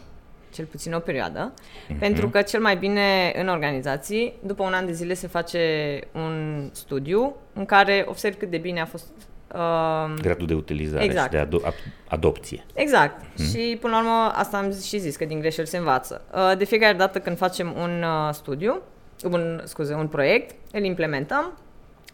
[0.58, 2.00] cel puțin o perioadă, uh-huh.
[2.00, 6.70] pentru că cel mai bine în organizații, după un an de zile se face un
[6.72, 9.08] studiu în care observ cât de bine a fost
[9.54, 11.34] Uh, Gradul de utilizare exact.
[11.34, 11.74] și de ado-
[12.08, 12.66] adopție.
[12.74, 13.22] Exact.
[13.36, 13.46] Hmm.
[13.46, 16.22] Și până la urmă, asta am și zis, că din greșeli se învață.
[16.34, 18.82] Uh, de fiecare dată când facem un uh, studiu,
[19.24, 21.58] un, scuze, un proiect, îl implementăm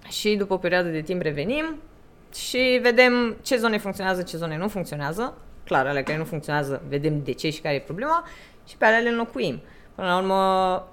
[0.09, 1.75] și după o perioadă de timp revenim
[2.35, 5.33] și vedem ce zone funcționează, ce zone nu funcționează.
[5.63, 8.27] Clar, alea care nu funcționează, vedem de ce și care e problema
[8.67, 9.61] și pe alea le înlocuim.
[9.95, 10.83] Până la urmă,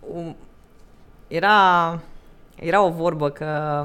[0.00, 0.36] um,
[1.28, 2.00] era,
[2.60, 3.84] era o vorbă că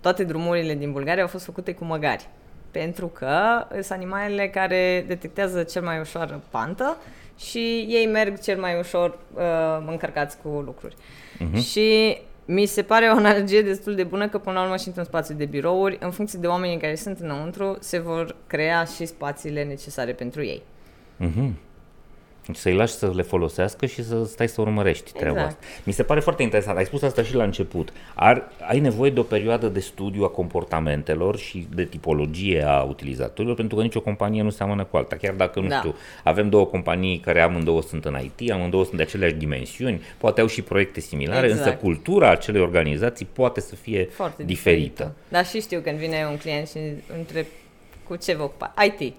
[0.00, 2.28] toate drumurile din Bulgaria au fost făcute cu măgari.
[2.70, 6.96] Pentru că sunt animalele care detectează cel mai ușor pantă
[7.38, 9.42] și ei merg cel mai ușor uh,
[9.86, 10.94] încărcați cu lucruri.
[10.94, 11.62] Uh-huh.
[11.62, 12.18] Și
[12.52, 15.34] mi se pare o analogie destul de bună că până la urmă și într-un spațiu
[15.34, 20.12] de birouri, în funcție de oamenii care sunt înăuntru, se vor crea și spațiile necesare
[20.12, 20.62] pentru ei.
[21.20, 21.50] Uh-huh.
[22.52, 25.50] Să-i lași să le folosească și să stai să urmărești treaba exact.
[25.50, 25.80] asta.
[25.84, 26.76] Mi se pare foarte interesant.
[26.76, 27.92] Ai spus asta și la început.
[28.14, 33.56] Ar, ai nevoie de o perioadă de studiu a comportamentelor și de tipologie a utilizatorilor,
[33.56, 35.16] pentru că nicio companie nu seamănă cu alta.
[35.16, 35.76] Chiar dacă, nu da.
[35.76, 40.40] știu, avem două companii care amândouă sunt în IT, amândouă sunt de aceleași dimensiuni, poate
[40.40, 41.66] au și proiecte similare, exact.
[41.66, 44.80] însă cultura acelei organizații poate să fie foarte diferită.
[44.80, 45.14] diferită.
[45.28, 46.78] Da, și știu când vine un client și
[47.18, 47.46] întreb
[48.08, 48.74] cu ce vă ocupa.
[48.84, 49.14] IT.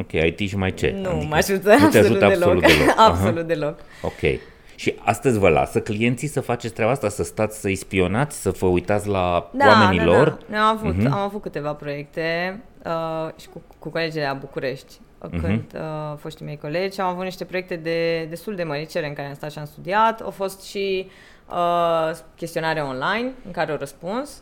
[0.00, 0.90] Ok, IT și mai ce?
[1.00, 2.78] Nu, adică mă ajută nu te ajută absolut deloc.
[2.78, 2.98] deloc.
[3.08, 3.46] absolut uh-huh.
[3.46, 3.78] deloc.
[4.02, 4.40] Ok.
[4.76, 8.66] Și astăzi vă lasă clienții să faceți treaba asta, să stați să-i spionați, să vă
[8.66, 10.38] uitați la da, oamenii da, lor?
[10.50, 11.10] Da, am avut, uh-huh.
[11.10, 15.40] am avut câteva proiecte uh, și cu, cu colegii de la București, uh, uh-huh.
[15.40, 19.28] când uh, foștii mei colegi, am avut niște proiecte de destul de măricere în care
[19.28, 20.20] am stat și am studiat.
[20.20, 21.06] Au fost și
[21.50, 24.40] uh, chestionare online în care au răspuns.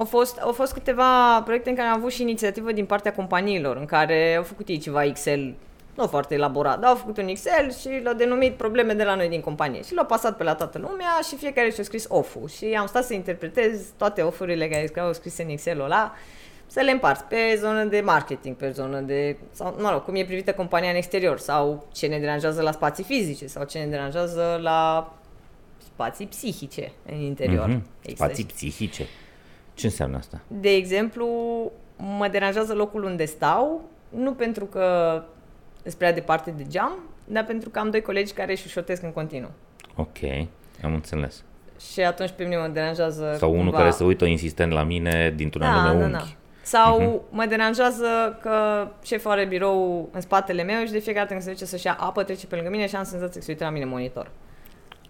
[0.00, 3.76] Au fost, au fost câteva proiecte în care am avut și inițiativă din partea companiilor,
[3.76, 5.54] în care au făcut ei ceva Excel,
[5.94, 9.28] nu foarte elaborat, dar au făcut un Excel și l-au denumit probleme de la noi
[9.28, 9.82] din companie.
[9.82, 12.48] Și l-au pasat pe la toată lumea și fiecare și-a scris off-ul.
[12.48, 16.14] Și am stat să interpretez toate off-urile care au scris în Excel-ul ăla,
[16.66, 20.24] să le împarți pe zonă de marketing, pe zonă de, sau, mă rog, cum e
[20.24, 24.58] privită compania în exterior, sau ce ne deranjează la spații fizice, sau ce ne deranjează
[24.62, 25.12] la
[25.94, 27.68] spații psihice în interior.
[27.70, 28.14] Mm-hmm.
[28.14, 29.06] Spații psihice.
[29.80, 30.40] Ce înseamnă asta?
[30.46, 31.26] De exemplu,
[31.96, 35.22] mă deranjează locul unde stau, nu pentru că
[35.82, 36.92] sunt prea departe de geam,
[37.24, 39.50] dar pentru că am doi colegi care șușotesc în continuu.
[39.96, 40.18] Ok,
[40.82, 41.44] am înțeles.
[41.92, 45.62] Și atunci pe mine mă deranjează Sau unul care se uită insistent la mine dintr-un
[45.62, 46.12] da, anume unghi.
[46.12, 46.24] Da, da.
[46.62, 47.30] Sau uh-huh.
[47.30, 51.50] mă deranjează că șeful are birou în spatele meu și de fiecare dată când se
[51.50, 53.70] duce să-și ia apă, trece pe lângă mine și am senzația că se uită la
[53.70, 54.30] mine monitor.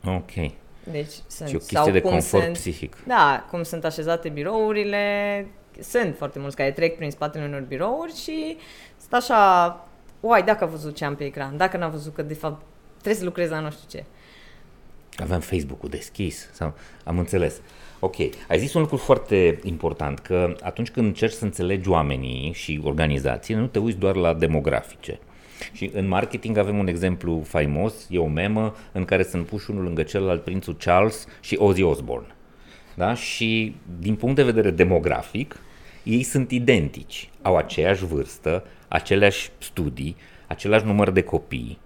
[0.04, 0.52] Ok.
[0.85, 2.97] Deci sunt, și o chestie sau de cum confort sunt, psihic.
[3.07, 5.47] Da, cum sunt așezate birourile.
[5.81, 8.57] Sunt foarte mulți care trec prin spatele unor birouri și
[8.99, 9.87] sunt așa,
[10.21, 12.62] uai, dacă a văzut ce am pe ecran, dacă n-a văzut că de fapt
[12.93, 14.05] trebuie să lucrez la nu știu ce.
[15.23, 17.61] Aveam Facebook-ul deschis sau am înțeles.
[17.99, 18.16] Ok,
[18.49, 23.55] ai zis un lucru foarte important, că atunci când încerci să înțelegi oamenii și organizații,
[23.55, 25.19] nu te uiți doar la demografice.
[25.73, 29.83] Și în marketing avem un exemplu faimos, e o memă în care sunt puși unul
[29.83, 32.35] lângă celălalt prințul Charles și Ozzy Osbourne.
[32.94, 33.14] Da?
[33.14, 35.57] Și din punct de vedere demografic,
[36.03, 41.79] ei sunt identici, au aceeași vârstă, aceleași studii, același număr de copii,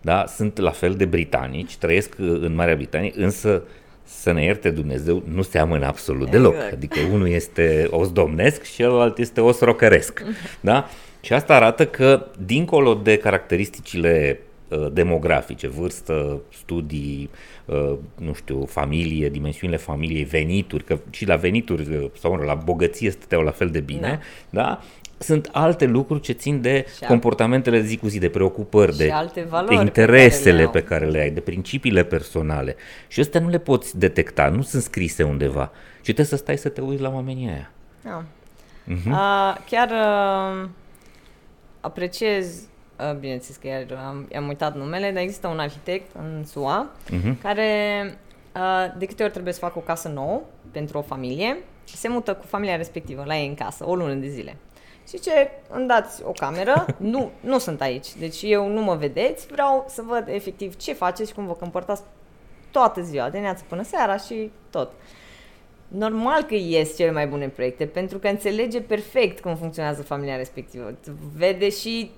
[0.00, 0.26] da?
[0.26, 3.62] sunt la fel de britanici, trăiesc în Marea Britanie, însă
[4.10, 6.54] să ne ierte Dumnezeu, nu seamănă absolut deloc.
[6.54, 6.72] Exact.
[6.72, 10.22] Adică unul este os domnesc și celălalt este os rocăresc.
[10.60, 10.88] Da?
[11.20, 17.30] Și asta arată că, dincolo de caracteristicile uh, demografice, vârstă, studii,
[17.64, 23.10] uh, nu știu, familie, dimensiunile familiei, venituri, că și la venituri uh, sau la bogăție
[23.10, 24.20] stăteau la fel de bine,
[24.50, 24.62] da?
[24.62, 24.80] da?
[25.22, 29.48] Sunt alte lucruri ce țin de și comportamentele zi cu zi, de preocupări, de, alte
[29.68, 32.76] de interesele pe care, pe care le ai, de principiile personale.
[33.08, 35.70] Și astea nu le poți detecta, nu sunt scrise undeva.
[35.96, 37.70] Și trebuie să stai să te uiți la oamenii aia.
[38.02, 38.24] Da.
[38.88, 39.06] Uh-huh.
[39.06, 40.68] Uh, chiar uh,
[41.80, 42.60] apreciez,
[43.10, 47.34] uh, bineînțeles că iar am, am uitat numele, dar există un arhitect în SUA uh-huh.
[47.42, 47.68] care
[48.54, 52.34] uh, de câte ori trebuie să facă o casă nouă pentru o familie, se mută
[52.34, 54.56] cu familia respectivă la ei în casă, o lună de zile.
[55.10, 59.46] Și ce, îmi dați o cameră, nu, nu sunt aici, deci eu nu mă vedeți,
[59.46, 62.02] vreau să văd efectiv ce faceți și cum vă comportați
[62.70, 64.90] toată ziua, de neață până seara și tot.
[65.88, 70.94] normal că ies cele mai bune proiecte, pentru că înțelege perfect cum funcționează familia respectivă.
[71.36, 72.10] Vede și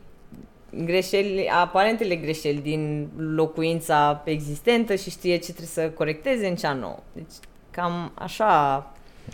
[0.85, 6.99] greșeli, aparentele greșeli din locuința existentă și știe ce trebuie să corecteze în cea nouă.
[7.13, 7.33] Deci
[7.71, 8.47] cam așa...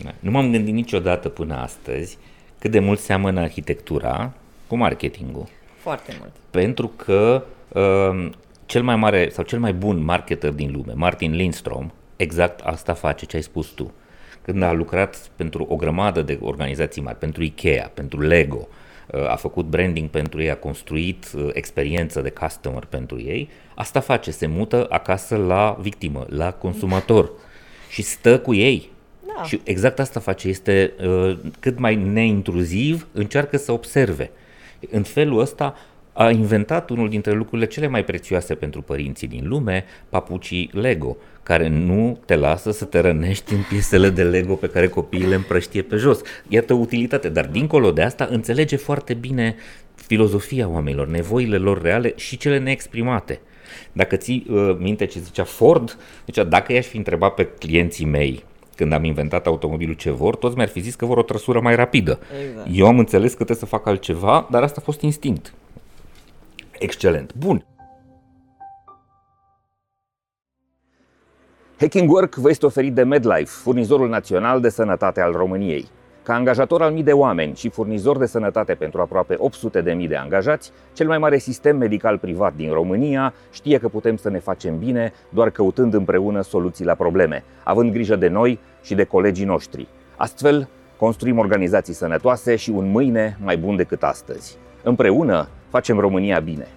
[0.03, 0.15] Da.
[0.21, 2.19] Nu m-am gândit niciodată până astăzi
[2.59, 4.33] cât de mult seamănă arhitectura
[4.67, 5.47] cu marketingul.
[5.77, 6.33] Foarte mult.
[6.51, 8.31] Pentru că uh,
[8.67, 13.27] cel mai mare sau cel mai bun marketer din lume, Martin Lindstrom, exact asta face
[13.27, 13.93] ce ai spus tu.
[14.43, 18.69] Când a lucrat pentru o grămadă de organizații mari, pentru Ikea, pentru Lego,
[19.07, 24.01] uh, a făcut branding pentru ei, a construit uh, experiență de customer pentru ei, asta
[24.01, 27.31] face, se mută acasă la victimă, la consumator
[27.95, 28.91] și stă cu ei.
[29.39, 29.45] Da.
[29.45, 34.31] Și exact asta face, este uh, cât mai neintruziv, încearcă să observe.
[34.91, 35.75] În felul ăsta
[36.13, 41.69] a inventat unul dintre lucrurile cele mai prețioase pentru părinții din lume, papucii Lego, care
[41.69, 45.83] nu te lasă să te rănești în piesele de Lego pe care copiii le împrăștie
[45.83, 46.21] pe jos.
[46.49, 49.57] Iată utilitate, dar dincolo de asta înțelege foarte bine
[49.95, 53.41] filozofia oamenilor, nevoile lor reale și cele neexprimate.
[53.93, 58.45] Dacă ții uh, minte ce zicea Ford, zicea, dacă i-aș fi întrebat pe clienții mei
[58.79, 61.75] când am inventat automobilul ce vor, toți mi-ar fi zis că vor o trăsură mai
[61.75, 62.19] rapidă.
[62.49, 62.69] Exact.
[62.73, 65.55] Eu am înțeles că trebuie să fac altceva, dar asta a fost instinct.
[66.79, 67.35] Excelent.
[67.35, 67.67] Bun.
[71.79, 75.89] Hacking Work vă este oferit de MedLife, furnizorul național de sănătate al României.
[76.29, 80.09] Ca angajator al mii de oameni și furnizor de sănătate pentru aproape 800 de mii
[80.09, 84.39] de angajați, cel mai mare sistem medical privat din România știe că putem să ne
[84.39, 89.45] facem bine doar căutând împreună soluții la probleme, având grijă de noi și de colegii
[89.45, 89.89] noștri.
[90.17, 94.57] Astfel, construim organizații sănătoase și un mâine mai bun decât astăzi.
[94.83, 96.69] Împreună facem România bine.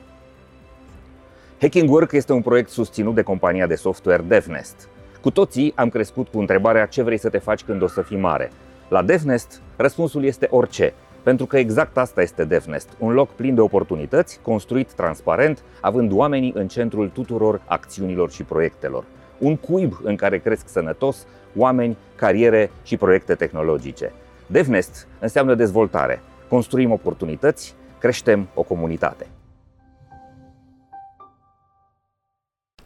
[1.61, 4.87] Hacking Work este un proiect susținut de compania de software DevNest.
[5.21, 8.17] Cu toții am crescut cu întrebarea ce vrei să te faci când o să fii
[8.17, 8.51] mare.
[8.91, 13.62] La DevNest, răspunsul este orice, pentru că exact asta este DevNest, un loc plin de
[13.62, 19.04] oportunități, construit transparent, având oamenii în centrul tuturor acțiunilor și proiectelor.
[19.38, 21.25] Un cuib în care cresc sănătos
[21.56, 24.12] oameni, cariere și proiecte tehnologice.
[24.47, 26.21] DevNest înseamnă dezvoltare.
[26.49, 29.27] Construim oportunități, creștem o comunitate.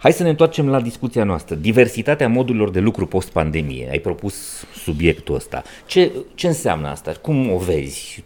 [0.06, 1.56] Hai să ne întoarcem la discuția noastră.
[1.56, 3.88] Diversitatea modurilor de lucru post-pandemie.
[3.92, 5.64] Ai propus subiectul ăsta.
[5.86, 7.12] Ce, ce înseamnă asta?
[7.22, 8.24] Cum o vezi?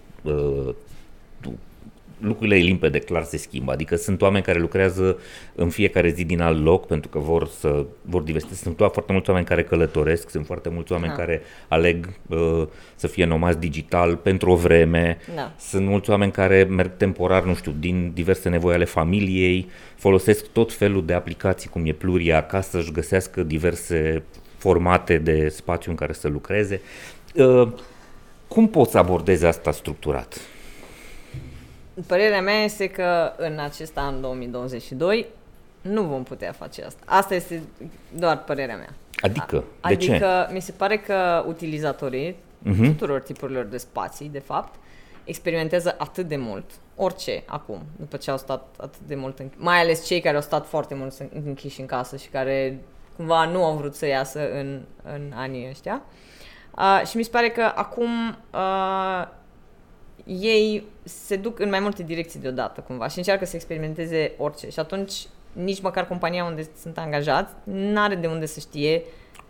[2.21, 3.71] Uh, lucrurile e limpede, clar se schimbă.
[3.71, 5.17] Adică sunt oameni care lucrează
[5.55, 8.55] în fiecare zi din alt loc pentru că vor să vor diversite.
[8.55, 11.17] Sunt foarte mulți oameni care călătoresc, sunt foarte mulți oameni da.
[11.17, 15.17] care aleg uh, să fie nomazi digital pentru o vreme.
[15.35, 15.53] Da.
[15.59, 20.73] Sunt mulți oameni care merg temporar, nu știu, din diverse nevoi ale familiei, folosesc tot
[20.73, 24.23] felul de aplicații cum e Pluria ca să-și găsească diverse
[24.57, 26.81] formate de spațiu în care să lucreze.
[27.35, 27.67] Uh,
[28.47, 30.41] cum poți abordezi asta structurat?
[32.07, 35.27] Părerea mea este că în acest an 2022
[35.81, 37.01] nu vom putea face asta.
[37.05, 37.61] Asta este
[38.17, 38.93] doar părerea mea.
[39.21, 39.55] Adică?
[39.55, 40.53] De adică ce?
[40.53, 42.35] mi se pare că utilizatorii
[42.65, 42.83] uh-huh.
[42.83, 44.79] tuturor tipurilor de spații, de fapt,
[45.23, 49.79] experimentează atât de mult, orice acum, după ce au stat atât de mult, în, mai
[49.79, 51.13] ales cei care au stat foarte mult
[51.45, 52.79] închiși în casă și care
[53.15, 56.01] cumva nu au vrut să iasă în, în anii ăștia.
[56.77, 59.27] Uh, și mi se pare că acum uh,
[60.25, 64.79] ei se duc în mai multe direcții deodată cumva și încearcă să experimenteze orice și
[64.79, 65.13] atunci
[65.53, 69.03] nici măcar compania unde sunt angajați n-are de unde să știe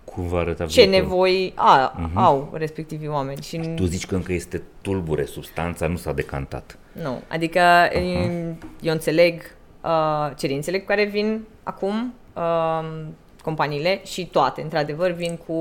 [0.04, 1.02] cum va arăta ce viitor.
[1.02, 2.14] nevoi a, uh-huh.
[2.14, 3.42] au respectivii oameni.
[3.42, 6.78] Și tu zici că încă este tulbure, substanța nu s-a decantat.
[6.92, 8.54] Nu, adică uh-huh.
[8.82, 9.42] eu înțeleg
[9.82, 13.06] uh, cerințele cu care vin acum uh,
[13.44, 15.54] companiile și toate, într-adevăr, vin cu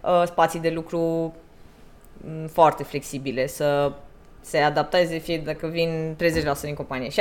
[0.00, 1.34] uh, spații de lucru
[2.20, 3.92] mm, foarte flexibile, să
[4.46, 6.16] se adapteze fie dacă vin
[6.58, 7.12] 30% din companie, 60%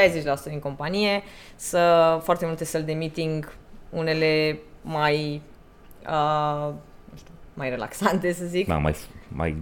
[0.43, 1.23] din companie,
[1.55, 3.53] să foarte multe săli de meeting,
[3.89, 5.41] unele mai
[6.07, 6.73] uh,
[7.09, 8.67] nu știu, mai relaxante, să zic.
[8.67, 8.95] Da, mai,
[9.27, 9.57] mai,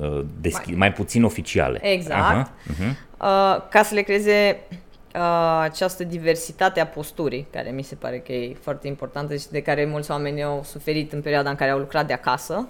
[0.00, 1.86] uh, deschi- mai, mai puțin oficiale.
[1.92, 2.48] Exact.
[2.48, 2.72] Uh-huh.
[2.72, 2.90] Uh-huh.
[3.20, 4.60] Uh, ca să le creeze
[5.14, 9.62] uh, această diversitate a posturii, care mi se pare că e foarte importantă și de
[9.62, 12.68] care mulți oameni au suferit în perioada în care au lucrat de acasă,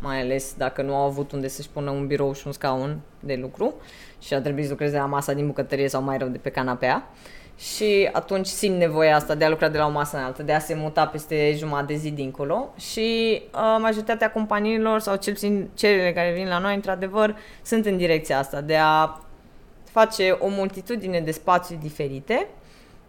[0.00, 3.38] mai ales dacă nu au avut unde să-și pună un birou și un scaun de
[3.40, 3.74] lucru
[4.18, 7.10] și a trebuit să lucreze la masa din bucătărie sau mai rău de pe canapea.
[7.58, 10.52] Și atunci simt nevoia asta de a lucra de la o masă în altă, de
[10.52, 15.68] a se muta peste jumătate de zi dincolo și uh, majoritatea companiilor sau cel puțin
[15.74, 19.20] cererile care vin la noi, într-adevăr, sunt în direcția asta, de a
[19.84, 22.46] face o multitudine de spații diferite,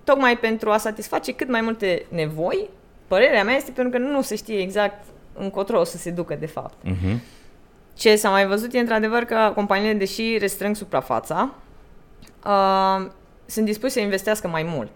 [0.04, 2.70] tocmai pentru a satisface cât mai multe nevoi.
[3.08, 5.06] Părerea mea este pentru că nu se știe exact
[5.38, 6.84] încotro o să se ducă de fapt.
[6.84, 7.22] Mhm.
[7.94, 11.54] Ce s-a mai văzut e într-adevăr că companiile, deși restrâng suprafața,
[12.46, 13.08] uh,
[13.46, 14.92] sunt dispuse să investească mai mult.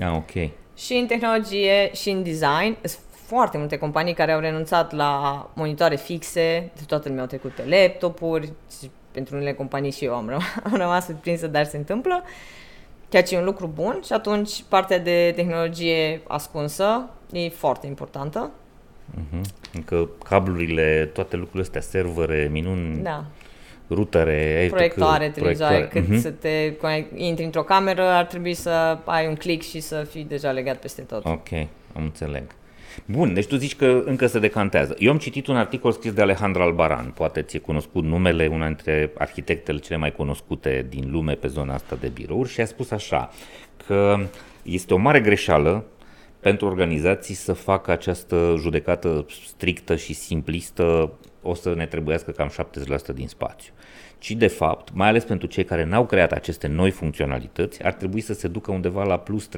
[0.00, 0.50] Ah, ok.
[0.76, 5.96] Și în tehnologie și în design sunt foarte multe companii care au renunțat la monitoare
[5.96, 10.30] fixe, de toată lumea au trecut pe laptopuri, și pentru unele companii și eu am,
[10.30, 12.22] răm- am rămas surprinsă, dar se întâmplă,
[13.08, 18.50] ceea ce e un lucru bun și atunci partea de tehnologie ascunsă e foarte importantă.
[19.14, 19.44] Mhm.
[19.74, 23.24] Încă cablurile, toate lucrurile astea, servere, minuni, Da.
[23.90, 24.70] rutere, etc.
[24.74, 26.18] Proiectoare, televizoare, cât Mhm.
[26.18, 30.24] să te conect- intri într-o cameră, ar trebui să ai un click și să fii
[30.24, 31.24] deja legat peste tot.
[31.24, 31.52] Ok,
[31.96, 32.42] am înțeleg.
[33.04, 34.94] Bun, deci tu zici că încă se decantează.
[34.98, 39.12] Eu am citit un articol scris de Alejandro Albaran, poate ți-e cunoscut numele, una dintre
[39.18, 43.30] arhitectele cele mai cunoscute din lume pe zona asta de birouri și a spus așa,
[43.86, 44.18] că
[44.62, 45.84] este o mare greșeală
[46.40, 52.50] pentru organizații să facă această judecată strictă și simplistă, o să ne trebuiască cam
[53.12, 53.72] 70% din spațiu.
[54.18, 58.20] Ci, de fapt, mai ales pentru cei care n-au creat aceste noi funcționalități, ar trebui
[58.20, 59.50] să se ducă undeva la plus 30%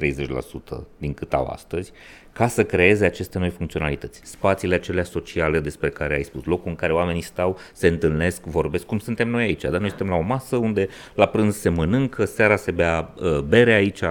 [0.97, 1.91] din cât au astăzi,
[2.33, 4.21] ca să creeze aceste noi funcționalități.
[4.23, 8.85] Spațiile acelea sociale despre care ai spus, locul în care oamenii stau, se întâlnesc, vorbesc,
[8.85, 9.61] cum suntem noi aici.
[9.61, 13.39] Dar noi suntem la o masă unde la prânz se mănâncă, seara se bea uh,
[13.39, 14.01] bere aici,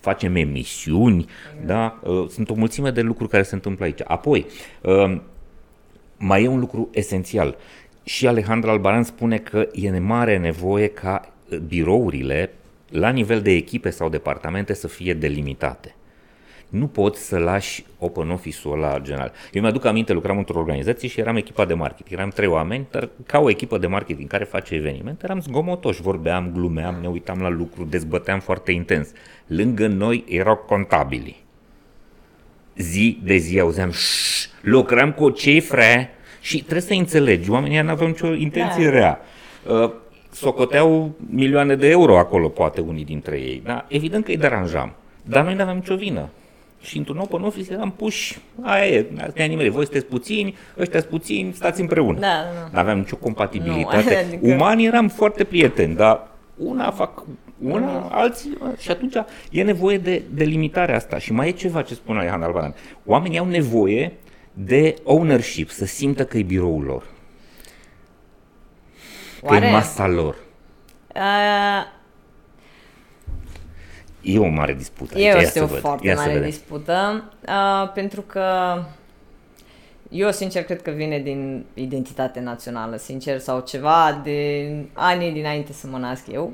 [0.00, 1.26] facem emisiuni,
[1.66, 2.00] da?
[2.02, 4.00] Uh, sunt o mulțime de lucruri care se întâmplă aici.
[4.04, 4.46] Apoi,
[4.82, 5.20] uh,
[6.16, 7.56] mai e un lucru esențial.
[8.04, 12.52] Și Alejandro Albaran spune că e mare nevoie ca uh, birourile,
[12.90, 15.94] la nivel de echipe sau departamente, să fie delimitate.
[16.70, 19.32] Nu poți să lași open office-ul ăla general.
[19.52, 22.18] Eu mi-aduc aminte, lucram într-o organizație și eram echipa de marketing.
[22.18, 26.50] Eram trei oameni, dar ca o echipă de marketing care face evenimente, eram zgomotoși, vorbeam,
[26.52, 29.08] glumeam, ne uitam la lucruri, dezbăteam foarte intens.
[29.46, 31.36] Lângă noi erau contabili
[32.76, 38.08] zi de zi auzeam "Șș, lucrăm cu cifre și trebuie să înțelegi, oamenii nu aveau
[38.08, 38.90] nicio intenție Da.
[38.90, 39.20] rea.
[39.68, 39.90] Uh,
[40.32, 43.62] Socoteau milioane de euro acolo, poate unii dintre ei.
[43.64, 43.84] Da?
[43.88, 46.28] Evident că îi deranjam, dar noi nu aveam nicio vină.
[46.80, 51.10] Și într-un open office eram puși, aia e, astea nimeri, voi sunteți puțini, ăștia sunt
[51.10, 52.18] puțini, stați împreună.
[52.18, 52.68] Da, da, da.
[52.72, 54.02] Nu aveam nicio compatibilitate.
[54.30, 57.22] Nu, adică- Umanii eram foarte prieteni, dar una fac
[57.62, 59.14] una, alții, și atunci
[59.50, 61.18] e nevoie de, de limitarea asta.
[61.18, 62.74] Și mai e ceva ce spune Alejandro Albaran.
[63.04, 64.12] Oamenii au nevoie
[64.52, 67.02] de ownership, să simtă că e biroul lor,
[69.40, 69.66] că Oare?
[69.66, 70.36] e masa lor.
[71.14, 71.20] Uh,
[74.22, 75.14] E o mare dispută.
[75.14, 76.48] aici, E ia este să o văd, foarte ia să mare vedem.
[76.48, 78.44] dispută, uh, pentru că
[80.08, 85.86] eu, sincer, cred că vine din identitate națională, sincer, sau ceva de anii dinainte să
[85.86, 86.52] mă nasc eu.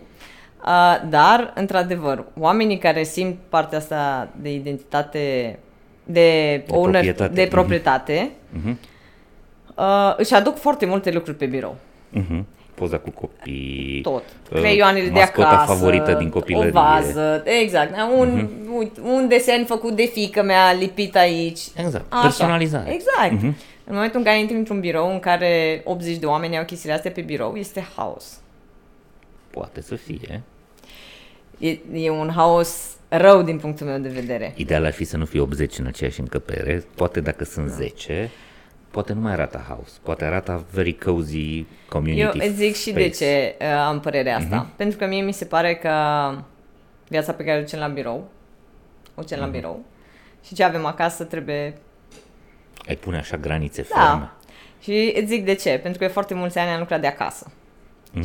[0.65, 5.59] Uh, dar, într-adevăr, oamenii care simt partea asta de identitate,
[6.05, 7.35] de, De proprietate.
[7.35, 7.51] de Mhm.
[7.51, 8.79] proprietate, Mhm.
[9.77, 11.77] uh, își aduc foarte multe lucruri pe birou.
[12.11, 12.47] Mhm.
[12.77, 14.01] Poza cu copii.
[14.03, 14.23] Tot.
[14.53, 16.71] uh, Creioanele de mascota acasă, favorită din copilărie.
[16.71, 16.79] Mhm.
[16.79, 17.95] o vază, exact.
[18.19, 21.61] Un, uite, un desen făcut de fică mea, lipit aici.
[21.77, 22.23] Exact, Așa.
[22.23, 22.93] personalizare.
[22.95, 23.33] Exact.
[23.43, 23.57] Mhm.
[23.85, 27.11] În momentul în care intri într-un birou în care 80 de oameni au chestiile astea
[27.11, 28.41] pe birou, este haos.
[29.51, 30.43] Poate să fie.
[31.59, 34.53] E, e un haos rău din punctul meu de vedere.
[34.57, 38.31] Ideal ar fi să nu fie 80 în aceeași încăpere, poate dacă sunt 10,
[38.97, 43.01] poate nu mai arată house, poate arată very cozy community Eu îți zic și de
[43.01, 43.25] space.
[43.25, 44.67] ce uh, am părerea asta.
[44.77, 45.91] Pentru că mie mi se pare că
[47.09, 48.29] viața pe care o ducem la birou,
[49.15, 49.85] o ducem la birou,
[50.47, 51.75] și ce avem acasă trebuie
[52.89, 54.05] Ai pune așa granițe ferme.
[54.05, 54.37] Da.
[54.81, 55.79] Și îți zic de ce.
[55.83, 57.53] Pentru că foarte mulți ani am lucrat de acasă.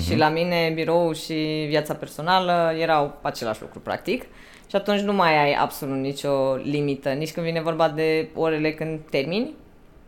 [0.04, 4.22] Și la mine birou și viața personală erau același lucru, practic.
[4.70, 9.00] Și atunci nu mai ai absolut nicio limită, nici când vine vorba de orele când
[9.10, 9.60] termini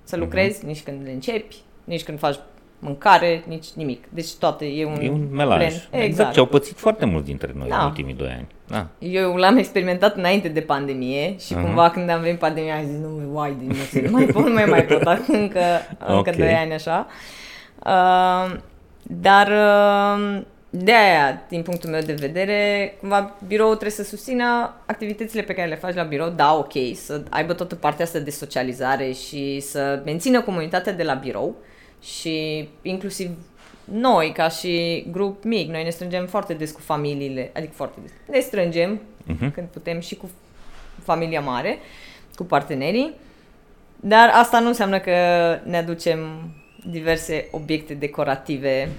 [0.03, 2.35] să lucrezi, nici când le începi, nici când faci
[2.79, 4.03] mâncare, nici nimic.
[4.09, 5.57] Deci toate e un, E un melaj.
[5.57, 5.67] plan.
[5.69, 6.03] Exact.
[6.03, 6.33] Exact.
[6.33, 7.77] Ce au pățit foarte mulți dintre noi Da.
[7.79, 8.47] în ultimii doi ani.
[8.67, 8.87] Da.
[8.99, 11.61] Eu l-am experimentat înainte de pandemie și Aha.
[11.63, 14.53] cumva când am venit pandemia am zis, nu, uai, din nu, nu mai pot, nu
[14.53, 15.59] mai, mai pot, acum încă,
[16.07, 16.35] încă Ok.
[16.35, 17.07] 2 ani așa.
[17.85, 18.55] Uh,
[19.03, 20.41] dar uh,
[20.75, 25.67] de aia, din punctul meu de vedere, cumva biroul trebuie să susțină activitățile pe care
[25.67, 30.01] le faci la birou, da, ok, să aibă toată partea asta de socializare și să
[30.05, 31.55] mențină comunitatea de la birou
[32.01, 33.30] și inclusiv
[33.84, 38.11] noi, ca și grup mic, noi ne strângem foarte des cu familiile, adică foarte des.
[38.26, 39.51] Ne strângem Mhm.
[39.51, 40.30] când putem și cu
[41.03, 41.78] familia mare,
[42.36, 43.13] cu partenerii,
[43.95, 45.11] dar asta nu înseamnă că
[45.63, 46.19] ne aducem
[46.89, 48.89] diverse obiecte decorative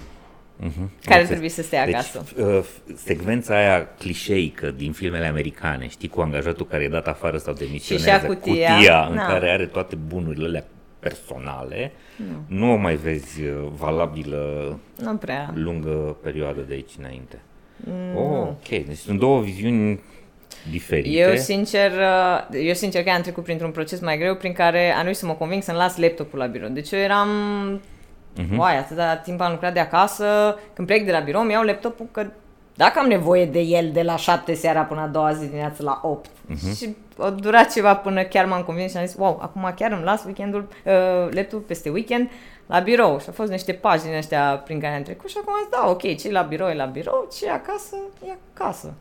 [0.56, 0.72] Mhm.
[0.78, 1.28] care Înțeles.
[1.28, 2.24] trebuie să stea deci, acasă.
[2.38, 2.64] uh,
[2.96, 8.10] secvența aia clișeică din filmele americane, știi, cu angajatul care e dat afară sau demisionează,
[8.26, 8.74] și-a cutia.
[8.76, 9.22] cutia în Da.
[9.26, 10.64] care are toate bunurile alea
[11.00, 15.50] personale, nu, nu o mai vezi uh, valabilă Nu prea.
[15.54, 17.40] lungă perioadă de aici înainte.
[17.76, 20.00] Mm, Oh, ok, deci sunt două viziuni
[20.70, 21.08] diferite.
[21.08, 25.02] Eu sincer, uh, eu sincer că am trecut printr-un proces mai greu prin care am
[25.02, 26.68] reușit să mă conving să-mi las laptopul la birou.
[26.68, 27.28] Deci eu eram,
[28.36, 28.58] Mhm.
[28.58, 32.06] uai, atâta timp am lucrat de acasă, când plec de la birou, îmi iau laptopul
[32.12, 32.26] că
[32.76, 36.00] dacă am nevoie de el de la 7 seara până a doua zi dimineață la
[36.02, 36.30] 8.
[36.46, 36.74] Mhm.
[36.74, 40.04] Și a durat ceva până chiar m-am convins și am zis, wow, acum chiar îmi
[40.04, 40.92] las weekendul, uh,
[41.30, 42.30] laptopul peste weekend
[42.66, 43.18] la birou.
[43.18, 45.70] Și au fost niște pagini din astea prin care am trecut și acum am zis,
[45.70, 48.94] da, ok, ce la birou e la birou, ce e acasă e acasă.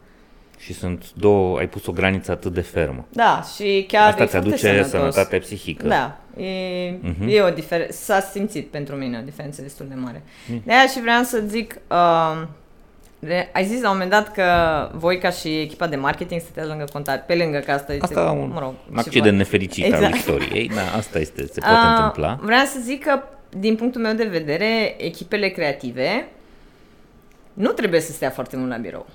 [0.64, 3.06] Și sunt două, ai pus o graniță atât de fermă.
[3.10, 4.90] Da, și chiar Asta e ți foarte aduce sănătos.
[4.90, 5.88] sănătate psihică.
[5.88, 7.28] Da, e, Mhm.
[7.28, 10.22] e o diferență, s-a simțit pentru mine o diferență destul de mare.
[10.66, 12.44] De aia și vreau să zic, uh,
[13.20, 14.46] de- ai zis la un moment dat că
[14.94, 18.32] voi ca și echipa de marketing stăteați lângă contabil, pe lângă că asta este, Asta
[18.32, 19.38] un, mă rog, un accident ceva.
[19.38, 20.04] nefericit Exact.
[20.04, 20.68] al istoriei.
[20.76, 22.40] Da, asta este, se poate Uh, întâmpla.
[22.42, 23.20] Vreau să zic că,
[23.58, 26.28] din punctul meu de vedere, echipele creative
[27.54, 29.06] nu trebuie să stea foarte mult la birou.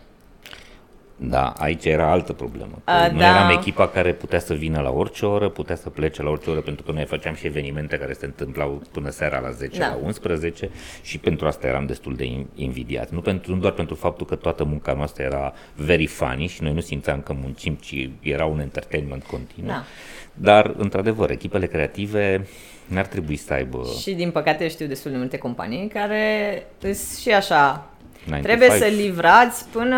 [1.20, 2.72] Da, aici era altă problemă.
[2.84, 3.26] Că A, noi da.
[3.28, 6.60] eram echipa care putea să vină la orice oră, putea să plece la orice oră,
[6.60, 9.86] pentru că noi făceam și evenimente care se întâmplau până seara la 10, Da.
[9.86, 10.70] la 11
[11.02, 13.14] și pentru asta eram destul de in- invidiați.
[13.14, 16.72] Nu, pentru, nu doar pentru faptul că toată munca noastră era very funny și noi
[16.72, 19.70] nu simțeam că muncim, ci era un entertainment continuu.
[19.70, 19.84] Da.
[20.34, 22.46] Dar, într-adevăr, echipele creative
[22.86, 27.30] n-ar trebui să aibă Și din păcate știu destul de multe companii care sunt și
[27.30, 27.90] așa.
[28.24, 28.80] 9 to Trebuie 5.
[28.80, 29.96] să livrați până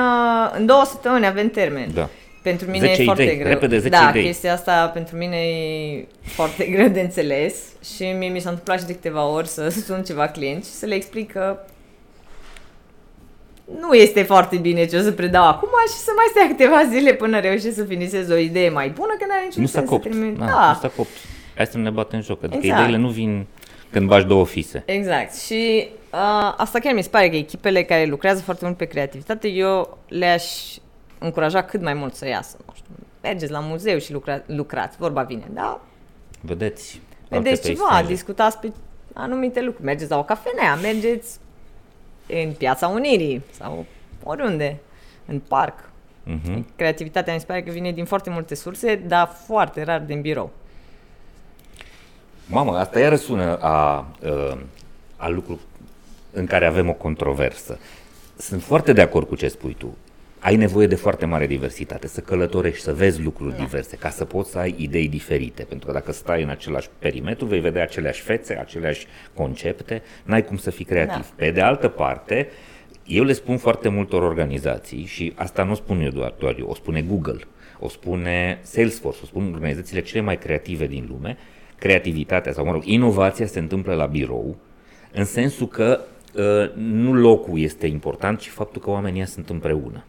[0.57, 1.89] în două săptămâni avem termen.
[1.95, 2.09] Da.
[2.43, 3.49] Pentru mine 10 e foarte idei, greu.
[3.49, 4.23] repede 10 da, idei.
[4.25, 7.55] chestia asta pentru mine e foarte greu de înțeles
[7.95, 10.87] și mie mi s-a întâmplat și de câteva ori să sun ceva clienți și să
[10.87, 11.59] le explic că
[13.81, 17.13] nu este foarte bine ce o să predau acum și să mai stea câteva zile
[17.15, 19.95] până reușesc să finisez o idee mai bună, că n-are niciun Nu s-a sens să
[19.97, 20.03] copt.
[20.11, 20.37] termin.
[20.39, 21.11] Da, Da, Nu s-a copt.
[21.57, 22.43] Hai să ne batem joc.
[22.45, 22.79] Adică Exact.
[22.81, 23.47] ideile nu vin
[23.91, 24.83] când bagi două fise.
[24.87, 25.35] Exact.
[25.37, 29.49] Și uh, asta chiar mi se pare că echipele care lucrează foarte mult pe creativitate,
[29.49, 30.45] eu le-aș
[31.19, 32.57] încuraja cât mai mult să iasă.
[32.67, 32.91] Nu știu,
[33.23, 35.81] mergeți la muzeu și lucra- lucrați, vorba vine, da?
[36.41, 37.01] Vedeți?
[37.31, 38.07] alte Vedeți ceva, peisaje.
[38.13, 38.73] discutați pe
[39.13, 39.85] anumite lucruri.
[39.85, 41.39] Mergeți la o cafenea, mergeți
[42.27, 43.85] în Piața Unirii sau
[44.25, 44.77] oriunde,
[45.27, 45.91] în parc.
[46.25, 46.67] Mhm.
[46.77, 50.51] Creativitatea mi se pare că vine din foarte multe surse, dar foarte rar din birou.
[52.53, 54.59] Mamă, asta iară sună a, a,
[55.17, 55.61] a lucru
[56.33, 57.79] în care avem o controversă.
[58.37, 59.97] Sunt foarte de acord cu ce spui tu.
[60.39, 64.51] Ai nevoie de foarte mare diversitate, să călătorești, să vezi lucruri diverse, ca să poți
[64.51, 65.63] să ai idei diferite.
[65.63, 70.57] Pentru că dacă stai în același perimetru, vei vedea aceleași fețe, aceleași concepte, n-ai cum
[70.57, 71.27] să fii creativ.
[71.29, 71.35] Da.
[71.37, 72.49] Pe de altă parte,
[73.07, 76.67] eu le spun foarte multor organizații și asta nu o spun eu doar, doar eu,
[76.67, 77.41] o spune Google,
[77.79, 81.37] o spune Salesforce, o spun organizațiile cele mai creative din lume,
[81.81, 84.57] creativitatea sau, mă rog, inovația se întâmplă la birou,
[85.13, 86.01] în sensul că
[86.35, 90.05] uh, nu locul este important, ci faptul că oamenii sunt împreună.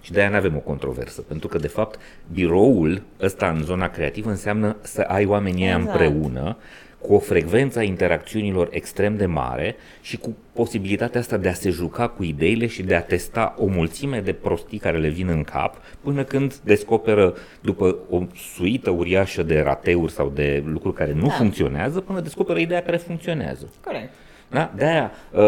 [0.00, 1.98] Și de-aia nu avem o controversă, pentru că, de fapt,
[2.32, 6.00] biroul ăsta în zona creativă înseamnă să ai oamenii ăia Exact.
[6.00, 6.56] împreună,
[7.00, 11.70] cu o frecvență a interacțiunilor extrem de mare și cu posibilitatea asta de a se
[11.70, 15.44] juca cu ideile și de a testa o mulțime de prostii care le vin în
[15.44, 18.22] cap, până când descoperă, după o
[18.54, 21.32] suită uriașă de rateuri sau de lucruri care nu Da.
[21.32, 23.70] funcționează, până descoperă ideea care funcționează.
[23.84, 24.12] Corect.
[24.48, 24.72] Da?
[24.76, 25.42] De-aia uh,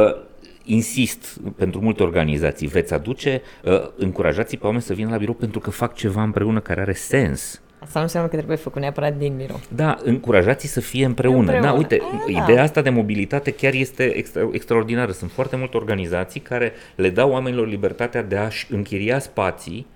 [0.64, 5.60] insist pentru multe organizații, veți aduce, uh, încurajați pe oameni să vină la birou pentru
[5.60, 7.62] că fac ceva împreună care are sens.
[7.82, 9.60] Asta nu înseamnă că trebuie făcut neapărat din birou.
[9.68, 11.38] Da, încurajați să fie împreună.
[11.38, 11.66] Împreună.
[11.66, 12.42] Da, uite, A, da.
[12.42, 15.12] ideea asta de mobilitate chiar este extra, extraordinară.
[15.12, 19.86] Sunt foarte multe organizații care le dau oamenilor libertatea de a-și închiria spații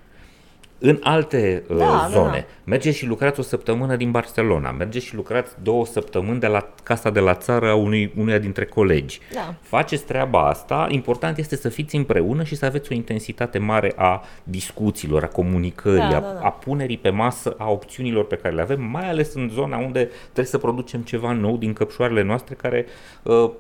[0.79, 2.31] în alte uh, Da, da, zone.
[2.49, 2.55] da.
[2.65, 7.11] Mergeți și lucrați o săptămână din Barcelona, mergeți și lucrați două săptămâni de la casa
[7.11, 9.21] de la țară a unui, unuia dintre colegi.
[9.35, 9.55] Da.
[9.61, 14.23] Faceți treaba asta, important este să fiți împreună și să aveți o intensitate mare a
[14.45, 16.41] discuțiilor, a comunicării, Da, a, da, da.
[16.43, 20.11] a punerii pe masă a opțiunilor pe care le avem, mai ales în zona unde
[20.23, 22.87] trebuie să producem ceva nou din căpșoarele noastre care
[23.23, 23.51] uh,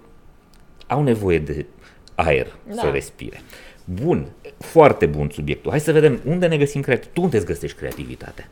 [0.86, 1.66] au nevoie de
[2.14, 2.74] aer Da.
[2.80, 3.40] să respire.
[3.94, 4.26] Bun,
[4.58, 5.70] foarte bun subiectul.
[5.70, 7.12] Hai să vedem unde ne găsim creativ.
[7.12, 8.48] Tu unde îți găsești creativitatea?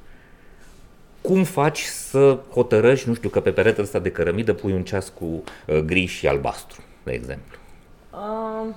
[1.21, 5.09] Cum faci să hotărăști, nu știu, că pe peretele ăsta de cărămidă pui un ceas
[5.09, 7.59] cu uh, gri și albastru, de exemplu?
[8.13, 8.75] Um,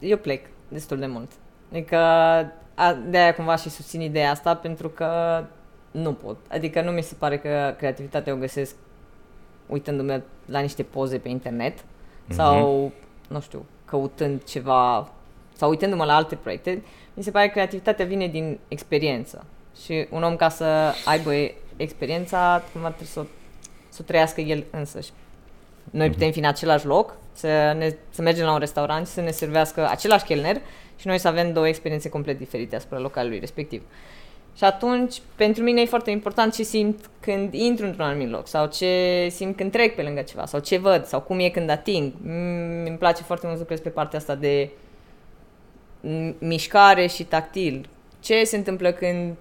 [0.00, 1.30] eu plec destul de mult.
[1.70, 1.96] Adică
[2.74, 5.44] a, de-aia cumva și susțin ideea asta pentru că
[5.90, 6.36] nu pot.
[6.48, 8.74] Adică nu mi se pare că creativitatea o găsesc
[9.66, 11.78] uitându-mă la niște poze pe internet
[12.28, 12.92] sau,
[13.28, 15.08] nu știu, căutând ceva
[15.56, 16.82] sau uitându-mă la alte proiecte.
[17.14, 19.44] Mi se pare că creativitatea vine din experiență
[19.84, 21.30] Și un om ca să aibă
[21.76, 23.24] experiența, cumva trebuie să o,
[23.88, 25.10] să o trăiască el însăși.
[25.90, 29.20] Noi putem fi în același loc, să, ne, să mergem la un restaurant și să
[29.20, 30.60] ne servească același chelner
[30.96, 33.82] și noi să avem două experiențe complet diferite asupra localului respectiv.
[34.58, 38.66] Și atunci, pentru mine e foarte important ce simt când intru într-un anumit loc sau
[38.66, 42.12] ce simt când trec pe lângă ceva sau ce văd sau cum e când ating.
[42.82, 44.70] Mi îmi place foarte mult să lucrez pe partea asta de
[46.38, 47.88] mișcare și tactil.
[48.20, 49.36] Ce se întâmplă când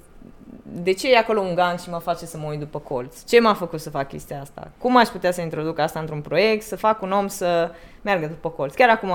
[0.64, 3.24] de ce e acolo un gang și mă face să mă uit după colț?
[3.24, 4.72] Ce m-a făcut să fac chestia asta?
[4.78, 8.50] Cum aș putea să introduc asta într-un proiect, să fac un om să meargă după
[8.50, 8.74] colț?
[8.74, 9.12] Chiar acum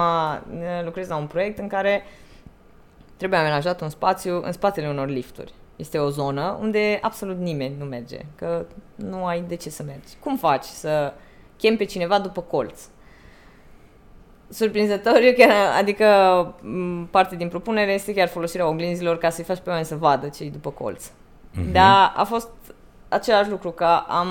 [0.85, 2.03] lucrez la un proiect în care
[3.17, 5.53] trebuie amenajat un spațiu în spatele unor lifturi.
[5.77, 10.17] Este o zonă unde absolut nimeni nu merge, că nu ai de ce să mergi.
[10.21, 11.13] Cum faci să
[11.57, 12.81] chem pe cineva după colț?
[14.53, 16.07] surprinzător, eu chiar, adică
[17.11, 20.45] parte din propunere este chiar folosirea oglinzilor ca să-i faci pe oameni să vadă ce
[20.45, 21.07] după colț.
[21.07, 21.73] Mm-hmm.
[21.73, 22.49] Dar a fost
[23.09, 24.29] același lucru, că am,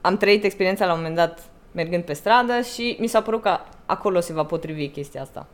[0.00, 3.58] am trăit experiența la un moment dat mergând pe stradă și mi s-a părut că
[3.86, 5.46] acolo se va potrivi chestia asta.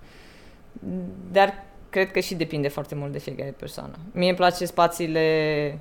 [1.33, 1.65] Dar
[1.97, 3.99] cred că și depinde foarte mult de fiecare persoană.
[4.13, 5.79] Mie îmi place spațiile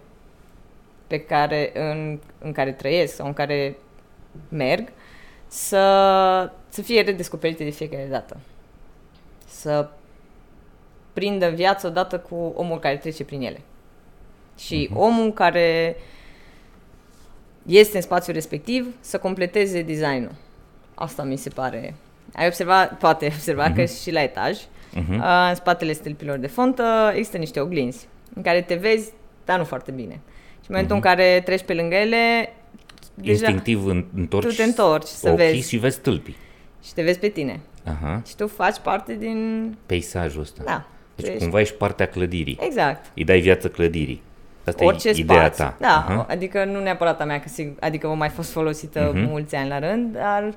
[1.07, 3.77] pe care, în, în care trăiesc sau în care
[4.49, 4.87] merg
[5.47, 8.37] să, să fie redescoperite de fiecare dată.
[9.47, 9.89] Să
[11.13, 13.61] prindă viață odată cu omul care trece prin ele.
[14.57, 14.95] Și uh-huh.
[14.95, 15.95] omul care
[17.65, 20.35] este în spațiul respectiv să completeze designul.
[20.93, 21.95] Asta mi se pare.
[22.33, 23.75] Ai observat, poate observa uh-huh.
[23.75, 24.57] că și la etaj,
[24.95, 25.49] uh-huh.
[25.49, 29.11] în spatele stâlpilor de fontă, există niște oglinzi în care te vezi,
[29.45, 30.13] dar nu foarte bine.
[30.61, 31.03] Și în momentul uh-huh.
[31.03, 32.53] în care treci pe lângă ele,
[33.21, 33.85] instinctiv
[34.15, 35.69] întorci, tu te întorci să ochii vezi.
[35.69, 36.35] și vezi stâlpii.
[36.83, 37.59] Și te vezi pe tine.
[37.83, 38.21] Aha.
[38.27, 39.77] Și tu faci parte din...
[39.85, 40.63] Peisajul ăsta.
[40.65, 40.85] Da.
[41.15, 41.39] Deci ești...
[41.39, 42.57] cumva ești partea clădirii.
[42.61, 43.05] Exact.
[43.15, 44.21] Îi dai viață clădirii.
[44.65, 45.63] Asta Orice e ideea spațiu.
[45.63, 45.75] ta.
[45.79, 46.25] Da, Aha.
[46.29, 49.27] adică nu neapărat a mea, că sigur, adică o mai fost folosită uh-huh.
[49.27, 50.53] mulți ani la rând, dar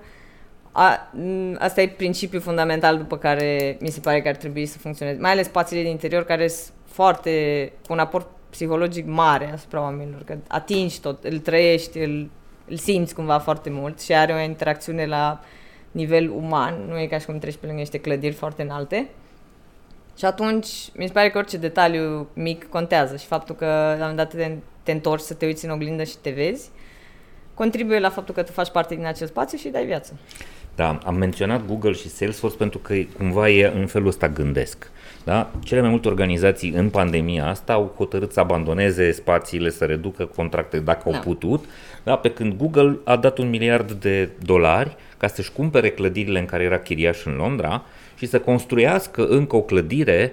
[0.72, 1.10] a,
[1.58, 5.20] asta e principiul fundamental după care mi se pare că ar trebui să funcționeze.
[5.20, 10.22] Mai ales spațiile din interior care sunt foarte, cu un aport psihologic mare asupra oamenilor,
[10.24, 12.30] că atingi tot, îl trăiești, îl,
[12.68, 15.40] îl simți cumva foarte mult și are o interacțiune la
[15.90, 19.08] nivel uman, nu e ca și cum treci pe lângă niște clădiri foarte înalte.
[20.18, 23.98] Și atunci mi se pare că orice detaliu mic contează și faptul că la un
[23.98, 26.70] moment dat te, te întorci să te uiți în oglindă și te vezi,
[27.54, 30.18] contribuie la faptul că tu faci parte din acel spațiu și dai viață.
[30.78, 34.90] Da, am menționat Google și Salesforce pentru că cumva e în felul ăsta gândesc.
[35.24, 35.50] Da?
[35.62, 40.78] Cele mai multe organizații în pandemia asta au hotărât să abandoneze spațiile, să reducă contracte
[40.78, 41.16] dacă da.
[41.16, 41.64] au putut,
[42.02, 42.16] da?
[42.16, 46.62] pe când Google a dat un miliard de dolari ca să-și cumpere clădirile în care
[46.62, 47.84] era chiriaș în Londra
[48.16, 50.32] și să construiască încă o clădire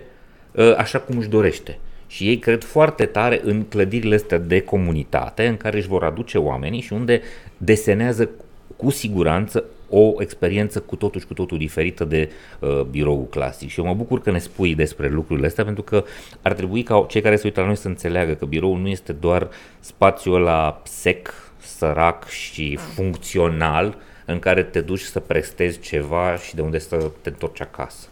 [0.57, 1.77] ă, așa cum își dorește.
[2.07, 6.37] Și ei cred foarte tare în clădirile astea de comunitate în care își vor aduce
[6.37, 7.21] oamenii și unde
[7.57, 8.29] desenează
[8.75, 13.69] cu siguranță o experiență cu totul și cu totul diferită de uh, biroul clasic.
[13.69, 16.03] Și eu mă bucur că ne spui despre lucrurile astea, pentru că
[16.41, 19.11] ar trebui ca cei care se uită la noi să înțeleagă că biroul nu este
[19.11, 26.55] doar spațiul ăla sec, sărac și funcțional în care te duci să prestezi ceva și
[26.55, 28.07] de unde să te întorci acasă.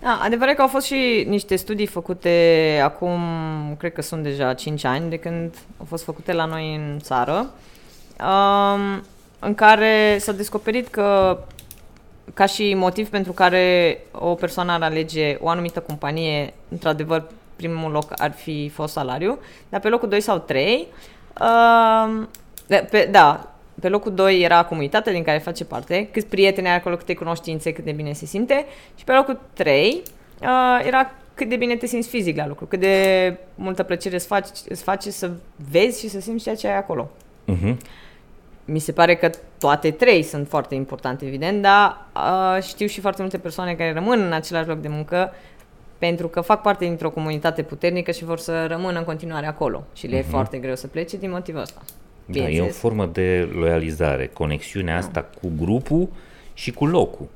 [0.00, 3.20] Da, adevărat că au fost și niște studii făcute acum,
[3.78, 7.50] cred că sunt deja 5 ani de când au fost făcute la noi în țară.
[8.20, 9.02] Um,
[9.44, 11.38] în care s-a descoperit că
[12.34, 18.12] ca și motiv pentru care o persoană ar alege o anumită companie, într-adevăr, primul loc
[18.16, 19.38] ar fi fost salariu,
[19.68, 20.86] dar pe locul 2 sau 3,
[21.40, 22.26] uh,
[22.90, 26.96] pe, da, pe locul 2 era comunitatea din care face parte, câți prieteni ai acolo,
[26.96, 28.66] câte cunoștințe, cât de bine se simte,
[28.96, 30.02] și pe locul 3
[30.40, 34.26] uh, era cât de bine te simți fizic la lucru, cât de multă plăcere îți,
[34.26, 35.30] faci, îți face să
[35.70, 37.10] vezi și să simți ceea ce ai acolo.
[37.48, 37.76] Uh-huh
[38.64, 43.22] mi se pare că toate trei sunt foarte importante, evident, dar uh, știu și foarte
[43.22, 45.32] multe persoane care rămân în același loc de muncă
[45.98, 50.06] pentru că fac parte dintr-o comunitate puternică și vor să rămână în continuare acolo și
[50.06, 50.18] le uh-huh.
[50.18, 50.30] e mhm.
[50.30, 51.80] foarte greu să plece din motivul ăsta.
[52.26, 54.98] Da, e o formă de loializare, conexiunea da.
[54.98, 56.08] asta cu grupul
[56.54, 57.26] și cu locul.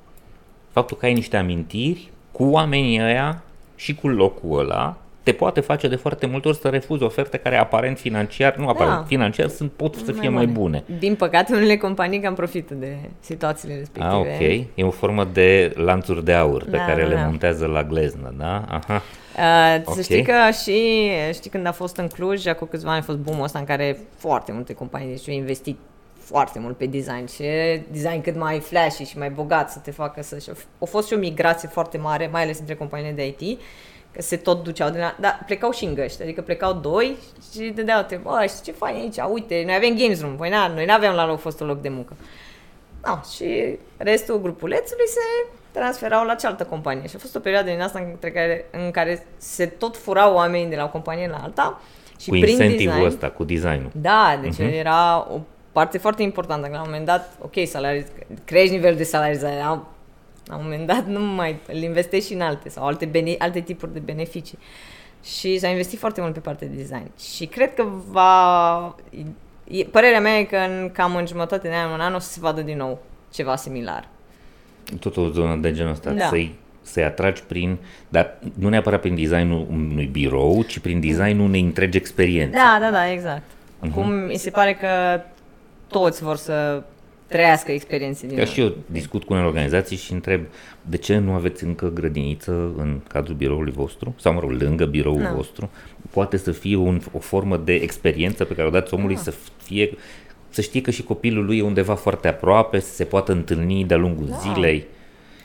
[0.71, 3.43] Faptul că ai niște amintiri cu oamenii ăia
[3.77, 4.97] și cu locul ăla
[5.29, 8.97] te poate face de foarte multe ori să refuzi oferte care aparent financiar, nu aparent
[8.97, 9.05] da.
[9.07, 10.71] financiar, sunt, pot să fie mai bune.
[10.71, 10.99] mai bune.
[10.99, 14.15] Din păcate, unele companii cam profită de situațiile respective.
[14.15, 14.67] Ah, ok.
[14.75, 17.25] E o formă de lanțuri de aur da, pe care da, le da.
[17.25, 18.65] montează la gleznă, da?
[18.69, 18.95] Aha.
[19.37, 19.95] Uh, okay.
[19.95, 23.19] Să știi că și, știi când a fost în Cluj, acum câțiva ani a fost
[23.19, 25.77] boom ăsta în care foarte multe companii deci au investit
[26.17, 27.43] foarte mult pe design și
[27.91, 30.53] design cât mai flashy și mai bogat să te facă să...
[30.79, 33.61] A fost și o migrație foarte mare, mai ales între companiile de IT
[34.13, 35.17] că se tot duceau din la...
[35.21, 37.17] Dar plecau și în găști, adică plecau doi
[37.53, 40.67] și dădeau te, bă, știi ce fain aici, uite, noi avem Games Room, voi na,
[40.67, 42.17] noi nu aveam la loc fost un loc de muncă.
[43.05, 47.09] No, și restul grupulețului se transferau la cealaltă companie.
[47.09, 50.67] Și a fost o perioadă din asta între care, în care se tot furau oamenii
[50.67, 51.81] de la o companie la alta.
[52.21, 53.91] Și cu incentivul design, ăsta, cu designul.
[53.93, 54.79] Da, deci uh-huh.
[54.79, 55.41] era o
[55.73, 56.67] parte foarte importantă.
[56.67, 58.05] Că la un moment dat, ok, salariz,
[58.45, 59.87] crești nivelul de salarizare, la,
[60.49, 63.61] la un moment dat nu mai îl investești și în alte sau alte, bene, alte
[63.61, 64.59] tipuri de beneficii.
[65.25, 67.11] Și s-a investit foarte mult pe partea de design.
[67.19, 68.95] Și cred că va...
[69.91, 72.41] Părerea mea e că în, cam în jumătate de an, un an, o să se
[72.41, 74.09] vadă din nou ceva similar.
[75.01, 76.27] Tot o zonă de genul ăsta, da.
[76.27, 77.77] să-i să-i atragi prin,
[78.09, 82.57] dar nu neapărat prin designul unui birou, ci prin designul unei întregi experiențe.
[82.57, 83.43] Da, da, da, exact.
[83.79, 84.29] Acum uh-huh.
[84.29, 85.21] mi se pare că
[85.89, 86.83] toți vor să
[87.29, 90.41] trăiască experiențe din Ca și eu discut cu unele organizații și întreb
[90.83, 95.21] de ce nu aveți încă grădiniță în cadrul biroului vostru sau, mă rog, lângă biroul
[95.21, 95.35] no.
[95.35, 95.71] vostru.
[96.11, 99.21] Poate să fie un, o formă de experiență pe care o dați omului no.
[99.21, 99.91] să fie
[100.51, 103.97] să știe că și copilul lui e undeva foarte aproape, să se poată întâlni de-a
[103.97, 104.37] lungul da.
[104.37, 104.87] zilei.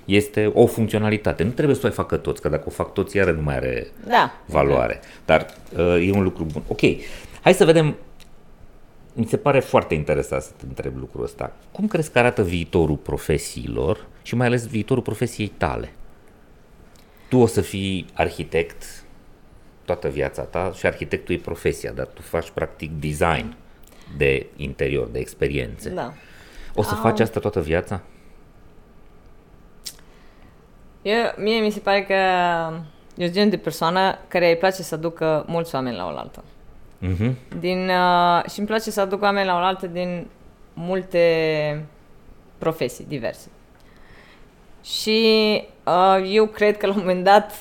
[0.05, 1.43] Este o funcționalitate.
[1.43, 3.87] Nu trebuie să o facă toți, că dacă o fac toți, iară nu mai are
[4.07, 4.31] da.
[4.45, 4.99] valoare.
[5.25, 5.45] Dar
[5.77, 6.61] uh, e un lucru bun.
[6.67, 6.79] Ok,
[7.41, 7.95] hai să vedem
[9.13, 11.51] mi se pare foarte interesant să te întreb lucrul ăsta.
[11.71, 15.93] Cum crezi că arată viitorul profesiilor și mai ales viitorul profesiei tale?
[17.29, 19.03] Tu o să fii arhitect
[19.85, 23.55] toată viața ta și arhitectul e profesia, dar tu faci practic design
[24.17, 25.89] de interior, de experiențe.
[25.89, 26.13] Da.
[26.75, 27.01] O să Au.
[27.01, 28.01] faci asta toată viața?
[31.01, 32.13] Eu, mie mi se pare că
[33.15, 36.43] eu sunt genul de persoană care îi place să aducă mulți oameni la oaltă.
[37.03, 37.33] Uh-huh.
[37.59, 40.27] Din, uh, și îmi place să aduc oameni la oaltă din
[40.73, 41.85] multe
[42.57, 43.49] profesii diverse.
[44.83, 47.51] Și uh, eu cred că la un moment dat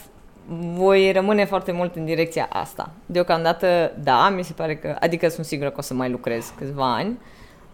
[0.75, 2.91] voi rămâne foarte mult în direcția asta.
[3.07, 6.95] Deocamdată, da, mi se pare că, adică sunt sigură că o să mai lucrez câțiva
[6.95, 7.19] ani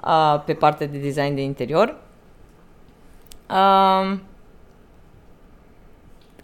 [0.04, 1.96] uh, pe partea de design de interior.
[3.50, 4.18] Uh,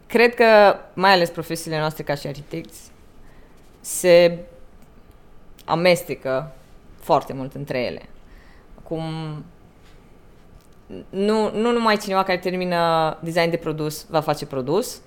[0.07, 2.81] cred că, mai ales profesiile noastre ca și arhitecți,
[3.81, 4.39] se
[5.65, 6.53] amestecă
[7.01, 8.03] foarte mult între ele.
[8.79, 9.03] Acum,
[11.11, 15.01] nu, nu numai cineva care termină design de produs va face produs,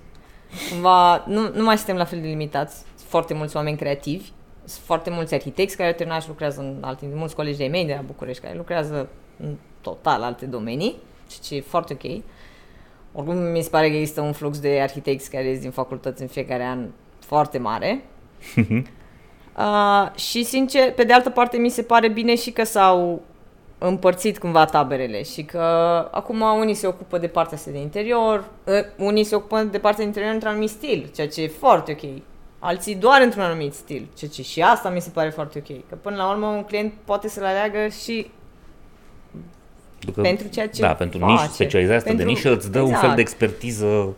[0.80, 2.84] va, nu, nu mai suntem la fel de limitați.
[3.06, 4.30] Foarte mulți oameni creativi,
[4.64, 7.86] sunt foarte mulți arhitecți care au terminat și lucrează în alte, mulți colegi de mei
[7.86, 10.96] de la București care lucrează în total alte domenii,
[11.28, 12.22] ceea ce e foarte ok.
[13.12, 16.28] Oricum mi se pare că există un flux de arhitecți care ies din facultăți în
[16.28, 16.86] fiecare an
[17.18, 18.04] foarte mare.
[19.58, 23.22] Uh, și sincer, pe de altă parte mi se pare bine și că s-au
[23.78, 25.58] împărțit cumva taberele și că
[26.10, 29.98] acum unii se ocupă de partea asta de interior, uh, unii se ocupă de partea
[29.98, 32.10] de interior într-un anumit stil, ceea ce e foarte ok.
[32.58, 35.88] Alții doar într-un anumit stil, ceea ce și asta mi se pare foarte ok.
[35.88, 38.30] Că până la urmă un client poate să-l aleagă și
[39.98, 42.94] Ducă, pentru ceea ce Da, pentru nișă specializată pentru, de nișă îți dă exact.
[42.94, 43.42] un fel de exact.
[43.42, 44.08] expertiză Uh,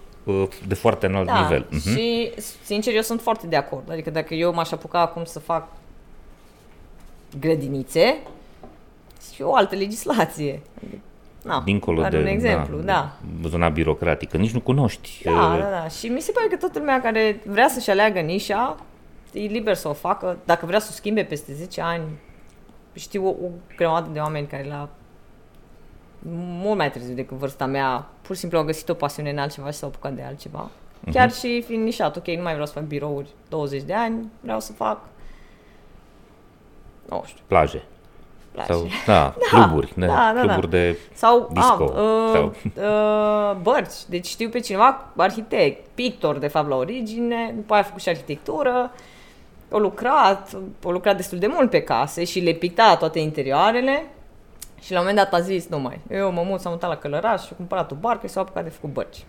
[0.66, 1.66] de foarte înalt da, nivel.
[1.66, 1.96] Uh-huh.
[1.96, 2.32] Și,
[2.64, 3.90] sincer, eu sunt foarte de acord.
[3.90, 5.68] Adică dacă eu m-aș apuca acum să fac
[7.40, 8.16] grădinițe,
[9.34, 10.62] și o altă legislație.
[11.42, 13.48] No, Dincolo de un exemplu, da, da.
[13.48, 15.22] zona birocratică, nici nu cunoști.
[15.24, 15.88] Da, uh, da, da.
[15.88, 18.76] Și mi se pare că toată lumea care vrea să-și aleagă nișa,
[19.32, 20.38] e liber să o facă.
[20.44, 22.02] Dacă vrea să o schimbe peste 10 ani,
[22.92, 24.88] știu o, o grămadă de oameni care la
[26.62, 29.70] mult mai târziu decât vârsta mea, pur și simplu au găsit o pasiune în altceva
[29.70, 30.70] și s-au apucat de altceva.
[30.70, 31.12] Uh-huh.
[31.12, 34.60] Chiar și fiind nișat, ok, nu mai vreau să fac birouri 20 de ani, vreau
[34.60, 35.00] să fac,
[37.08, 37.42] nu știu.
[37.46, 37.82] Plaje.
[38.52, 38.72] Plaje.
[38.72, 40.76] Sau, da, da cluburi, da, da, da, cluburi da.
[40.76, 41.92] de sau, disco.
[41.96, 42.54] A, uh, sau...
[42.74, 47.84] Uh, bărci, deci știu pe cineva, arhitect, pictor de fapt la origine, după aia a
[47.84, 48.92] făcut și arhitectură,
[49.70, 54.06] o lucrat, o lucrat destul de mult pe case și le picta toate interioarele
[54.82, 56.96] și la un moment dat a zis, nu mai, eu mă mut, s-a mutat la
[56.96, 59.24] Călăraș și a cumpărat o barcă și s-a apucat de făcut bărci.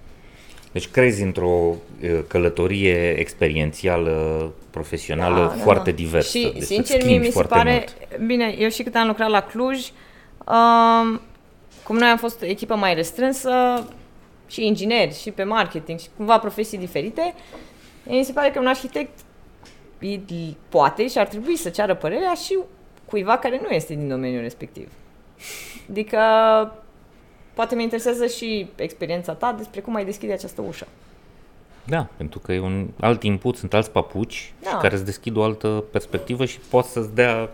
[0.71, 1.75] Deci crezi într-o
[2.27, 5.95] călătorie experiențială, profesională da, da foarte da.
[5.95, 6.37] diversă.
[6.37, 8.25] Și deci sincer, mie mi se pare, mult.
[8.25, 9.79] bine, eu și cât am lucrat la Cluj,
[10.47, 11.21] um,
[11.83, 13.51] cum noi am fost echipă mai restrânsă,
[14.51, 17.33] și ingineri, și pe marketing, și cumva profesii diferite,
[18.03, 19.19] mi se pare că un arhitect
[20.69, 22.57] poate și ar trebui să ceară părerea și
[23.05, 24.89] cuiva care nu este din domeniul respectiv.
[25.89, 26.19] Adică
[27.53, 30.87] poate mă interesează și experiența ta despre cum ai deschide această ușă.
[31.83, 34.77] Da, pentru că e un alt input, sunt alți papuci da.
[34.81, 37.49] care îți deschid o altă perspectivă și poți să-ți dea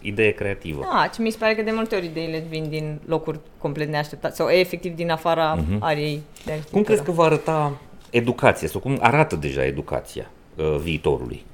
[0.00, 0.88] idee creativă.
[0.92, 4.34] Da, ce mi se pare că de multe ori ideile vin din locuri complet neașteptate
[4.34, 5.78] sau efectiv din afara uh-huh.
[5.78, 7.72] ariei de Cum crezi că va arăta
[8.10, 11.44] educație, sau cum arată deja educația uh, viitorului.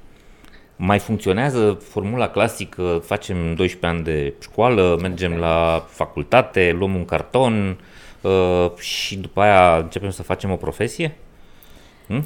[0.79, 7.79] Mai funcționează formula clasică, facem 12 ani de școală, mergem la facultate, luăm un carton
[8.21, 11.15] uh, și după aia începem să facem o profesie?
[12.07, 12.25] Hm?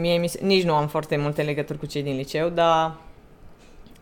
[0.00, 2.96] Mie, mi, nici nu am foarte multe legături cu cei din liceu, dar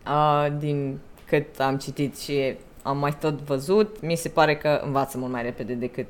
[0.07, 5.17] uh, din cât am citit și am mai tot văzut, mi se pare că învață
[5.17, 6.07] mult mai repede decât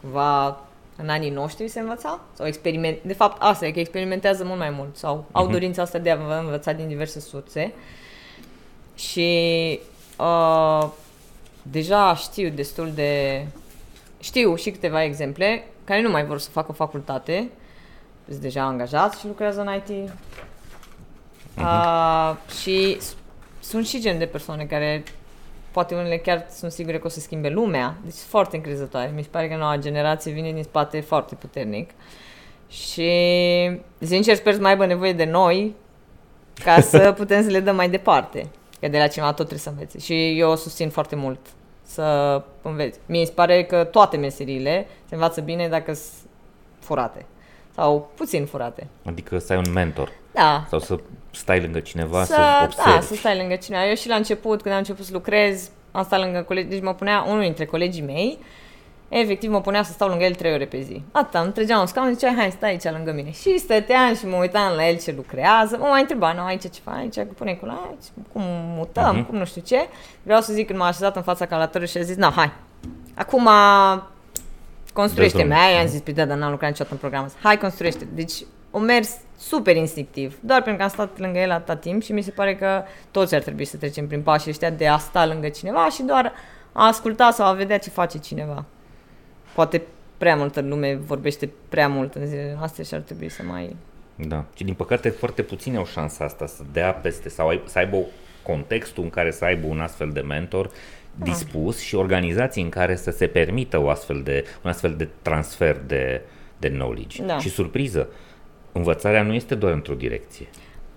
[0.00, 0.60] cumva
[1.00, 4.70] în anii noștri se învăța, sau experiment, de fapt asta e că experimentează mult mai
[4.70, 5.32] mult sau uh-huh.
[5.32, 5.52] au mhm.
[5.52, 7.72] dorința asta de a învăța din diverse surse
[8.94, 9.80] și
[10.18, 10.88] uh,
[11.62, 13.44] deja știu destul de,
[14.20, 17.50] știu și câteva exemple care nu mai vor să facă facultate,
[18.28, 20.14] sunt deja angajați și lucrează în IT uh-huh.
[21.54, 21.64] Mhm.
[21.64, 22.98] uh, și
[23.60, 25.02] sunt și gen de persoane care
[25.78, 27.96] poate unele chiar sunt sigure că o să schimbe lumea.
[28.04, 29.12] Deci foarte încrezătoare.
[29.14, 31.90] Mi se pare că noua generație vine din spate foarte puternic.
[32.68, 33.10] Și
[33.98, 35.74] sincer sper să mai aibă nevoie de noi
[36.64, 38.46] ca să putem să le dăm mai departe.
[38.80, 39.98] Că de la cineva tot trebuie să învețe.
[39.98, 41.38] Și eu o susțin foarte mult
[41.82, 42.98] să înveți.
[43.06, 46.30] Mi se pare că toate meseriile se învață bine dacă sunt
[46.78, 47.26] furate.
[47.74, 48.86] Sau puțin furate.
[49.04, 50.12] Adică să ai un mentor.
[50.32, 50.66] Da.
[50.68, 50.98] Sau să
[51.38, 52.90] stai lângă cineva, să, să observi.
[52.90, 53.88] Da, să stai lângă cineva.
[53.88, 56.94] Eu și la început, când am început să lucrez, am stat lângă colegi, deci mă
[56.94, 58.38] punea unul dintre colegii mei,
[59.08, 61.02] efectiv mă punea să stau lângă el trei ore pe zi.
[61.12, 63.30] Atâta, îmi trăgea un scaun, zicea, hai, stai aici lângă mine.
[63.30, 66.80] Și stăteam și mă uitam la el ce lucrează, mă mai întreba, nu, aici ce
[66.84, 68.42] faci, aici, pune cu aici, cum
[68.76, 69.26] mutăm, uh-huh.
[69.26, 69.88] cum nu știu ce.
[70.22, 72.52] Vreau să zic când m-a așezat în fața calatorului și a zis, na, hai,
[73.14, 73.48] acum
[74.92, 78.08] construiește mea, i-am zis, păi da, dar n-am lucrat niciodată în program Hai, construiește.
[78.14, 78.44] Deci,
[78.78, 82.22] o mers super instinctiv, doar pentru că am stat lângă el atâta timp și mi
[82.22, 85.48] se pare că toți ar trebui să trecem prin pașii ăștia de a sta lângă
[85.48, 86.32] cineva și doar
[86.72, 88.64] a asculta sau a vedea ce face cineva.
[89.54, 89.82] Poate
[90.16, 93.76] prea multă lume vorbește prea mult în zilele noastre și ar trebui să mai...
[94.16, 97.96] Da, și din păcate foarte puțini au șansa asta să dea peste sau să aibă
[98.42, 100.70] contextul în care să aibă un astfel de mentor
[101.14, 105.80] dispus și organizații în care să se permită o astfel de, un astfel de transfer
[105.86, 106.20] de,
[106.58, 107.22] de knowledge.
[107.22, 107.38] Da.
[107.38, 108.08] Și surpriză,
[108.78, 110.46] învățarea nu este doar într-o direcție.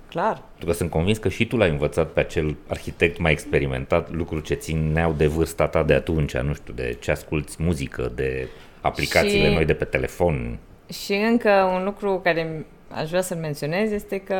[0.09, 0.33] Clar.
[0.33, 4.43] Pentru că sunt convins că și tu l-ai învățat pe acel arhitect mai experimentat, lucruri
[4.43, 8.47] ce țineau de vârsta ta de atunci, nu știu, de ce asculti muzică, de
[8.81, 10.57] aplicațiile și, noi de pe telefon.
[10.93, 14.35] Și încă un lucru care aș vrea să-l menționez este că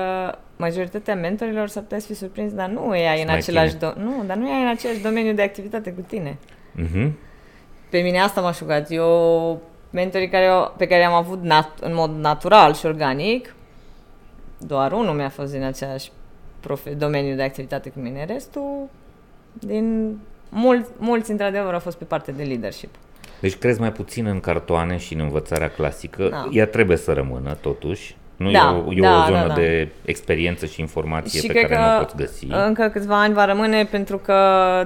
[0.55, 4.37] majoritatea mentorilor s-ar putea să fi surprins, dar nu e în același do- nu, dar
[4.37, 6.37] nu e în același domeniu de activitate cu tine.
[6.79, 7.11] Uh-huh.
[7.89, 8.91] Pe mine asta m-a șugat.
[8.91, 9.61] Eu
[9.91, 13.55] mentorii care, pe care am avut nat- în mod natural și organic,
[14.57, 16.11] doar unul mi-a fost din același
[16.59, 18.89] profe- domeniu de activitate cu mine, restul
[19.53, 20.17] din
[20.49, 22.95] mul- mulți într-adevăr au fost pe partea de leadership.
[23.39, 26.27] Deci crezi mai puțin în cartoane și în învățarea clasică.
[26.29, 26.47] Da.
[26.51, 28.15] Ea trebuie să rămână totuși.
[28.41, 29.53] Nu da, e, o, e da, o zonă da, da.
[29.53, 32.45] de experiență și informație și pe care nu o poți găsi.
[32.45, 34.33] încă câțiva ani va rămâne pentru că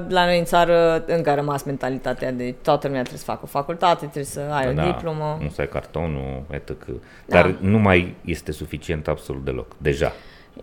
[0.08, 3.48] la noi în țară încă a rămas mentalitatea de toată lumea trebuie să facă o
[3.48, 5.38] facultate, trebuie să ai da, o diplomă.
[5.42, 6.70] Nu să ai cartonul, etc.
[6.86, 6.96] Da.
[7.26, 10.12] Dar nu mai este suficient absolut deloc, deja.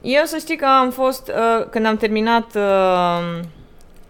[0.01, 3.41] Eu să știi că am fost, uh, când am terminat uh,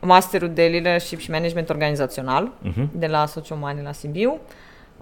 [0.01, 2.87] masterul de leadership și management organizațional uh-huh.
[2.93, 4.39] de la Sociomani la Sibiu,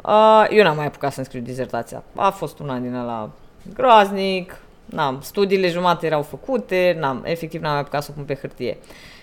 [0.03, 2.03] uh, eu n-am mai apucat să-mi scriu dizertația.
[2.15, 3.31] A fost un an din ăla
[3.75, 8.35] groaznic, n-am, studiile jumate erau făcute, n-am, efectiv n-am mai apucat să o pun pe
[8.35, 8.79] hârtie.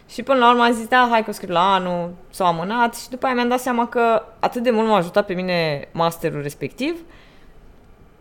[0.09, 2.95] Și până la urmă am zis, da, hai că o scriu la anul, s-au amânat
[2.95, 6.41] și după aia mi-am dat seama că atât de mult m-a ajutat pe mine masterul
[6.41, 6.95] respectiv,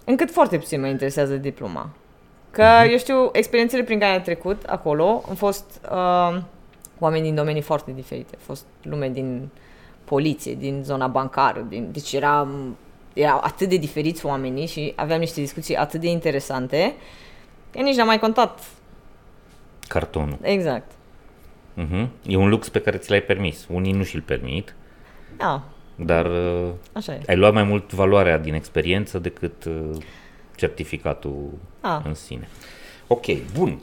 [0.04, 1.88] încât foarte puțin mă interesează diploma.
[2.50, 2.90] Că uh-huh.
[2.90, 6.38] eu știu, experiențele prin care am trecut acolo, am fost uh,
[6.98, 8.34] oameni din domenii foarte diferite.
[8.36, 9.48] A fost lume din
[10.04, 12.48] poliție, din zona bancară, din, deci era
[13.16, 16.94] erau atât de diferiți oamenii și aveam niște discuții atât de interesante,
[17.70, 18.60] că nici n-am mai contat.
[19.88, 20.38] Cartonul.
[20.40, 20.90] Exact.
[21.76, 22.06] Uh-huh.
[22.26, 23.66] E un lux pe care ți l-ai permis.
[23.70, 24.74] Unii nu și-l permit.
[25.36, 25.62] Da.
[25.94, 27.20] Dar uh, Așa e.
[27.26, 29.90] ai luat mai mult valoarea din experiență decât uh,
[30.56, 31.50] certificatul
[31.80, 32.02] A.
[32.04, 32.48] în sine.
[33.06, 33.80] Ok, bun.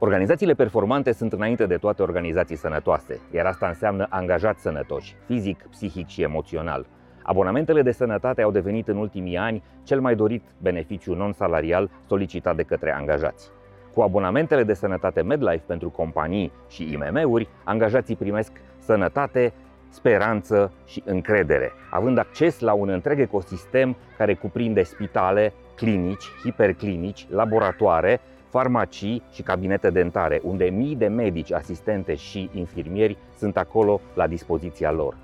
[0.00, 6.06] Organizațiile performante sunt înainte de toate organizații sănătoase, iar asta înseamnă angajați sănătoși, fizic, psihic
[6.06, 6.86] și emoțional.
[7.22, 12.62] Abonamentele de sănătate au devenit în ultimii ani cel mai dorit beneficiu non-salarial solicitat de
[12.62, 13.50] către angajați.
[13.94, 19.52] Cu abonamentele de sănătate MedLife pentru companii și IMM-uri, angajații primesc sănătate,
[19.88, 28.20] speranță și încredere, având acces la un întreg ecosistem care cuprinde spitale, clinici, hiperclinici, laboratoare,
[28.50, 34.92] farmacii și cabinete dentare, unde mii de medici, asistente și infirmieri sunt acolo la dispoziția
[34.92, 35.16] lor.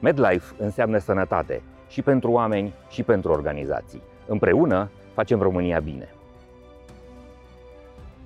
[0.00, 4.02] MedLife înseamnă sănătate și pentru oameni și pentru organizații.
[4.26, 6.08] Împreună facem România bine.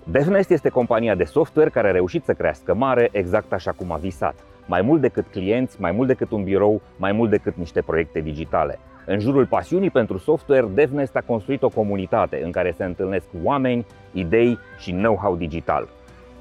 [0.04, 3.96] DevNest este compania de software care a reușit să crească mare exact așa cum a
[3.96, 4.34] visat.
[4.66, 8.78] Mai mult decât clienți, mai mult decât un birou, mai mult decât niște proiecte digitale.
[9.08, 13.86] În jurul pasiunii pentru software, DevNest a construit o comunitate în care se întâlnesc oameni,
[14.12, 15.88] idei și know-how digital.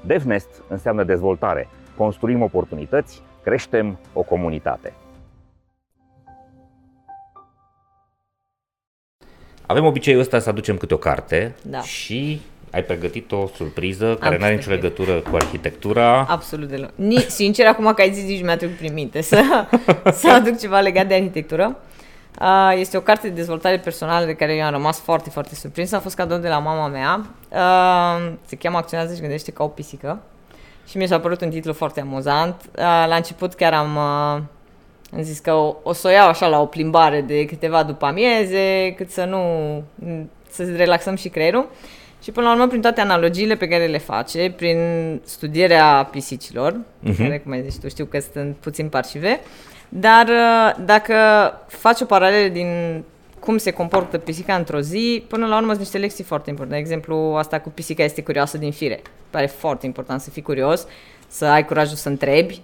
[0.00, 1.68] DevNest înseamnă dezvoltare.
[1.96, 4.92] Construim oportunități, creștem o comunitate.
[9.66, 11.80] Avem obiceiul ăsta să aducem câte o carte Da.
[11.80, 12.40] și
[12.70, 14.98] ai pregătit o surpriză care Am nu are nicio pregătit.
[14.98, 16.20] legătură cu arhitectura.
[16.28, 16.90] Absolut deloc.
[16.94, 19.40] Ni, sincer, acum că ai zis, nici nu mi-a trecut prin minte să,
[20.20, 21.76] să aduc ceva legat de arhitectură.
[22.40, 25.92] Uh, Este o carte de dezvoltare personală de care eu am rămas foarte, foarte surprins.
[25.92, 27.26] A fost cadou de la mama mea.
[27.48, 30.20] Uh, Se cheamă Acționează și gândește ca o pisică.
[30.88, 32.54] Și mi s-a părut un titlu foarte amuzant.
[32.62, 34.42] Uh, La început chiar am, uh,
[35.16, 38.06] am zis că o, o să o iau așa la o plimbare de câteva după
[38.06, 39.40] amieze, cât să nu...
[40.50, 41.68] să relaxăm și creierul.
[42.22, 44.78] Și până la urmă, prin toate analogiile pe care le face, prin
[45.24, 47.16] studierea pisicilor, uh-huh.
[47.16, 49.40] care, cum ai zis tu, știu că sunt puțin parșive,
[49.88, 51.14] dar uh, dacă
[51.66, 53.02] faci o paralelă din
[53.40, 56.82] cum se comportă pisica într-o zi, până la urmă sunt niște lecții foarte importante.
[56.82, 59.02] De exemplu, asta cu pisica este curioasă din fire.
[59.30, 60.86] Pare foarte important să fii curios,
[61.28, 62.60] să ai curajul să întrebi,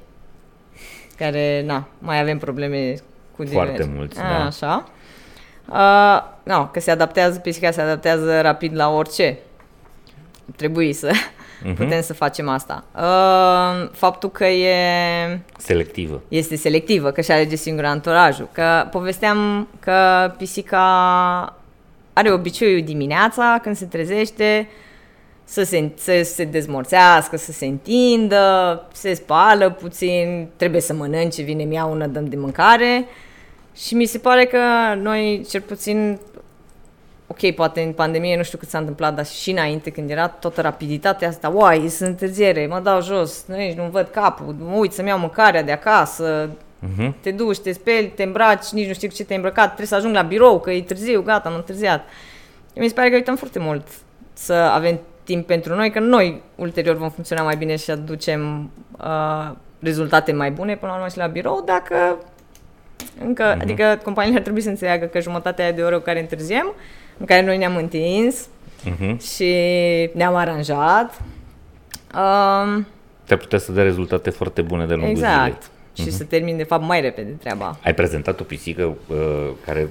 [1.17, 2.95] care, na, mai avem probleme
[3.37, 3.93] cu Foarte diverse.
[3.97, 4.45] mulți, A, da.
[4.45, 4.89] Așa.
[5.69, 9.39] Uh, no, că se adaptează, pisica se adaptează rapid la orice.
[10.57, 11.13] Trebuie să
[11.65, 11.75] Mhm.
[11.75, 12.85] putem să facem asta.
[12.97, 16.21] Uh, faptul că e Selectivă.
[16.29, 18.49] este selectivă, că și alege singur anturajul.
[18.53, 21.57] Că povesteam că pisica
[22.13, 24.69] are obiceiul dimineața, când se trezește,
[25.45, 31.65] să se, să se dezmorțească, să se întindă, se spală puțin, trebuie să mănânce, vine
[31.65, 33.05] miaună, dăm de mâncare.
[33.77, 34.59] Și mi se pare că
[35.03, 36.19] noi, cel puțin,
[37.33, 40.61] ok, poate în pandemie nu știu cât s-a întâmplat, dar și înainte când era toată
[40.61, 44.93] rapiditatea asta, uai, sunt întârziere, mă dau jos, nu, nici nu văd capul, mă uit
[44.93, 46.51] să-mi iau mâncarea de acasă,
[46.89, 47.15] Mhm.
[47.21, 49.95] te duci, te speli, te îmbraci, nici nu știu cu ce te-ai îmbrăcat, trebuie să
[49.95, 52.05] ajung la birou, că e târziu, gata, am întârziat.
[52.75, 53.87] Mi se pare că uităm foarte mult
[54.33, 59.51] să avem timp pentru noi, că noi ulterior vom funcționa mai bine și aducem uh,
[59.79, 62.19] rezultate mai bune până la urmă și la birou, dacă
[63.25, 63.61] încă, uh-huh.
[63.61, 66.75] adică companiile ar trebui să înțeleagă că jumătatea aia de oră cu care întârziem,
[67.19, 68.47] în care noi ne-am întins
[68.85, 69.21] Mhm.
[69.21, 69.55] și
[70.15, 71.21] ne-am aranjat.
[72.15, 72.87] Um,
[73.25, 75.31] Te-ar putea să dea rezultate foarte bune de lungul zilei.
[75.33, 75.71] exact.
[75.95, 77.79] Și să termin, de fapt, mai repede treaba.
[77.85, 79.89] Ai prezentat o pisică uh, care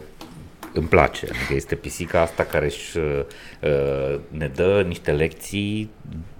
[0.73, 5.89] îmi place, adică este pisica asta care își, uh, ne dă niște lecții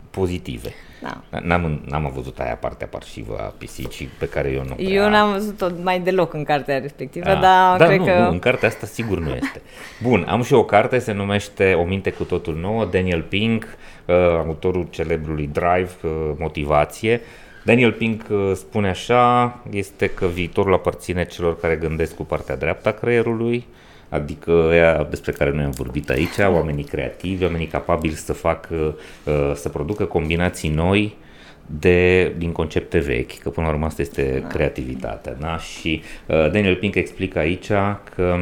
[0.09, 0.69] pozitive.
[1.01, 1.39] Da.
[1.39, 4.87] N-am, n-am văzut aia partea parșivă a pisicii pe care eu nu prea...
[4.87, 8.17] Eu n-am văzut-o mai deloc în cartea respectivă, Ah, dar da, cred nu, că...
[8.17, 9.61] nu, în cartea asta sigur nu este.
[10.01, 13.63] Bun, am și o carte, se numește O minte cu totul nouă, Daniel Pink,
[14.05, 17.21] uh, autorul celebrului Drive, uh, Motivație.
[17.65, 22.89] Daniel Pink uh, spune așa, este că viitorul aparține celor care gândesc cu partea dreaptă
[22.89, 23.67] a creierului,
[24.11, 28.95] adică ea despre care noi am vorbit aici, oamenii creativi, oamenii capabili să facă,
[29.25, 31.17] uh, să producă combinații noi
[31.65, 35.33] de, din concepte vechi, că până la urmă asta este creativitatea.
[35.39, 35.57] Da?
[35.57, 37.67] Și uh, Daniel Pink explică aici
[38.15, 38.39] că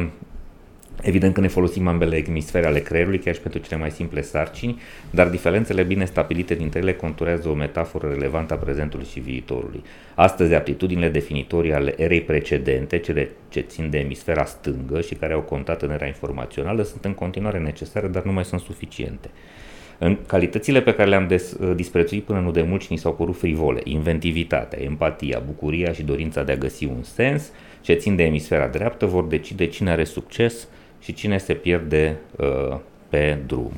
[1.02, 4.80] Evident că ne folosim ambele emisfere ale creierului, chiar și pentru cele mai simple sarcini,
[5.10, 9.82] dar diferențele bine stabilite dintre ele conturează o metaforă relevantă a prezentului și viitorului.
[10.14, 15.40] Astăzi, aptitudinile definitorii ale erei precedente, cele ce țin de emisfera stângă și care au
[15.40, 19.30] contat în era informațională, sunt în continuare necesare, dar nu mai sunt suficiente.
[19.98, 23.36] În calitățile pe care le-am des, disprețuit până nu de mult și ni s-au părut
[23.36, 28.66] frivole, inventivitatea, empatia, bucuria și dorința de a găsi un sens, ce țin de emisfera
[28.66, 30.68] dreaptă, vor decide cine are succes
[31.00, 32.76] și cine se pierde uh,
[33.08, 33.72] pe drum.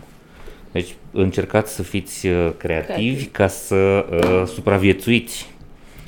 [0.73, 3.33] Deci încercați să fiți uh, creativi Creativ.
[3.33, 5.51] ca să uh, supraviețuiți,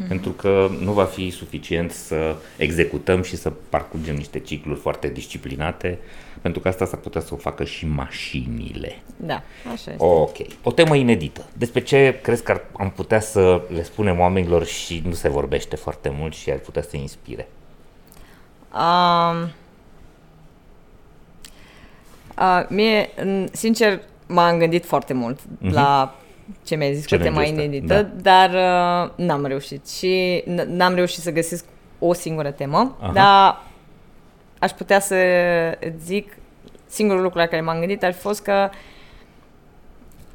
[0.09, 5.99] pentru că nu va fi suficient să executăm și să parcurgem niște cicluri foarte disciplinate,
[6.41, 8.97] pentru că asta s-ar putea să o facă și mașinile.
[9.17, 9.43] Da,
[9.73, 9.97] așa este.
[9.99, 10.37] Ok.
[10.63, 11.47] O temă inedită.
[11.57, 15.77] Despre ce crezi că ar, am putea să le spunem oamenilor și nu se vorbește
[15.77, 17.49] foarte mult și ar putea să inspire?
[18.73, 19.51] Um,
[22.39, 26.15] uh, mie, în- sincer, m-am gândit foarte mult la
[26.65, 28.49] ce mi-ai zis, că Challenge-ul tema ăsta, inedită, da.
[28.51, 28.51] dar
[29.07, 31.65] uh, n-am reușit și n- n-am reușit să găsesc
[31.99, 33.13] o singură temă, Aha.
[33.13, 33.63] dar
[34.59, 35.15] aș putea să
[35.81, 36.37] îți zic,
[36.87, 38.71] singurul lucru la care m-am gândit ar fi fost că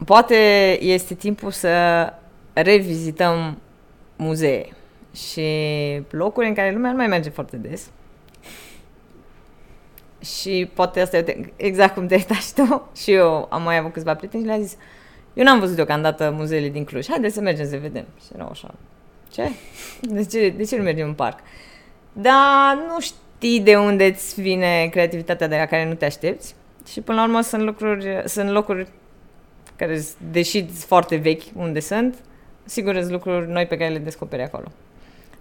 [0.05, 0.35] poate
[0.81, 1.69] este timpul să
[2.53, 3.57] revizităm
[4.15, 4.65] muzee.
[5.15, 5.43] și
[6.09, 7.89] locuri în care lumea nu mai merge foarte des.
[10.23, 12.89] Și poate asta e exact cum te-ai și tu.
[13.01, 14.77] Și eu am mai avut câțiva prieteni și le-am zis,
[15.33, 18.05] eu n-am văzut deocamdată muzeele din Cluj, haideți să mergem să vedem.
[18.21, 18.73] Și erau așa,
[19.31, 19.51] ce?
[20.01, 21.39] De ce, de ce nu mergem în parc?
[22.13, 26.55] Dar nu știi de unde îți vine creativitatea de la care nu te aștepți.
[26.87, 28.87] Și până la urmă sunt lucruri, sunt locuri
[29.75, 30.01] care,
[30.31, 32.15] deși sunt foarte vechi unde sunt,
[32.63, 34.67] sigur sunt lucruri noi pe care le descoperi acolo.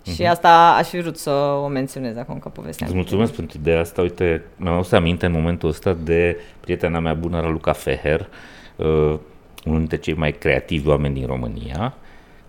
[0.08, 0.14] Uh-huh.
[0.14, 0.30] Și mhm.
[0.30, 1.30] asta aș fi vrut să
[1.64, 2.84] o menționez acum ca poveste.
[2.84, 4.02] Îți mulțumesc pentru ideea asta.
[4.02, 8.28] Uite, mi-am adus aminte în momentul ăsta de prietena mea bună, Raluca Feher,
[8.76, 8.86] uh,
[9.64, 11.94] unul dintre cei mai creativi oameni din România,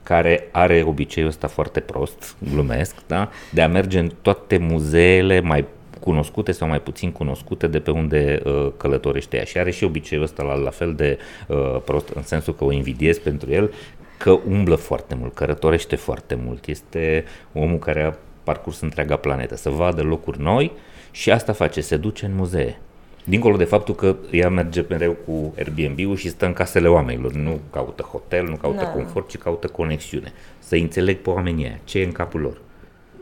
[0.03, 3.30] care are obiceiul ăsta foarte prost, glumesc, da?
[3.51, 5.66] de a merge în toate muzeele mai
[5.99, 9.43] cunoscute sau mai puțin cunoscute de pe unde uh, călătorește ea.
[9.43, 12.72] Și are și obiceiul ăsta la, la fel de uh, prost, în sensul că o
[12.72, 13.74] invidiez pentru el,
[14.20, 16.67] că umblă foarte mult, călătorește foarte mult.
[16.67, 18.13] Este omul care a
[18.43, 20.72] parcurs întreaga planetă, să vadă locuri noi
[21.11, 22.80] și asta face, se duce în muzee.
[23.24, 27.59] Dincolo de faptul că ea merge mereu cu Airbnb-ul și stă în casele oamenilor, nu
[27.72, 28.89] caută hotel, nu caută da.
[28.89, 30.34] confort, ci caută conexiune.
[30.59, 32.61] Să înțeleg pe oamenii aia, ce e în capul lor.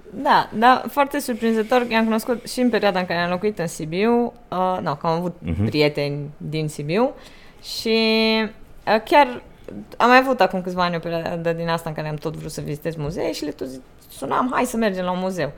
[0.09, 1.85] Da, da, foarte surprinzător.
[1.89, 5.17] I-am cunoscut și în perioada în care am locuit în Sibiu, uh, no, că am
[5.17, 5.65] avut uh-huh.
[5.65, 7.13] prieteni din Sibiu
[7.63, 7.97] și
[8.87, 9.41] uh, chiar
[9.97, 12.51] am mai avut acum câțiva ani o perioadă din asta în care am tot vrut
[12.51, 13.67] să vizitez muzee și le tot
[14.09, 15.51] sunam, hai să mergem la un muzeu.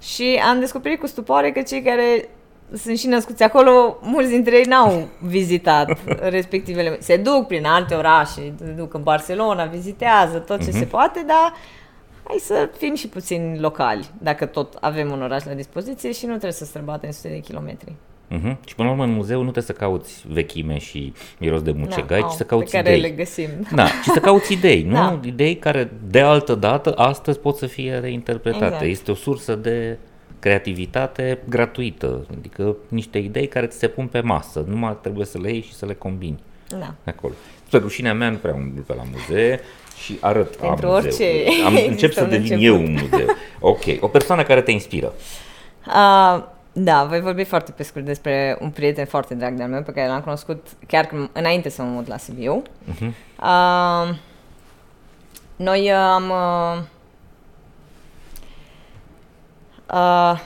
[0.00, 2.28] Și am descoperit cu stupoare că cei care
[2.76, 7.00] sunt și născuți acolo, mulți dintre ei n-au vizitat respectivele.
[7.00, 10.78] Se duc prin alte orașe, se duc în Barcelona, vizitează tot ce uh-huh.
[10.78, 11.54] se poate, dar
[12.24, 16.30] hai să fim și puțin locali, dacă tot avem un oraș la dispoziție și nu
[16.30, 17.94] trebuie să străbatem sute de kilometri.
[18.30, 18.56] Uh-huh.
[18.66, 22.20] Și până la urmă în muzeu nu trebuie să cauți vechime și miros de mucegai,
[22.20, 23.10] da, ci să cauți pe care idei.
[23.10, 23.48] le găsim.
[23.74, 24.92] Da, ci să cauți idei, nu?
[24.92, 25.20] Da.
[25.24, 28.64] Idei care de altă dată astăzi pot să fie reinterpretate.
[28.64, 28.82] Exact.
[28.82, 29.98] Este o sursă de
[30.38, 35.50] creativitate gratuită, adică niște idei care ți se pun pe masă, numai trebuie să le
[35.50, 36.38] iei și să le combini.
[36.68, 36.94] Da.
[37.04, 37.32] Acolo.
[37.70, 39.60] Pe rușinea mea nu prea umblu pe la muzee
[40.04, 41.24] și arăt Pentru am orice.
[41.64, 43.26] Am, încep să devin eu un muzeu.
[43.60, 43.82] Ok.
[44.00, 45.12] O persoană care te inspiră.
[45.86, 49.92] Uh, da, voi vorbi foarte pe scurt despre un prieten foarte drag de-al meu pe
[49.92, 52.62] care l-am cunoscut chiar înainte să mă mut la Sibiu.
[52.62, 53.12] Uh-huh.
[53.42, 54.16] Uh,
[55.56, 56.30] noi uh, am...
[56.30, 56.82] Uh,
[59.94, 60.40] uh,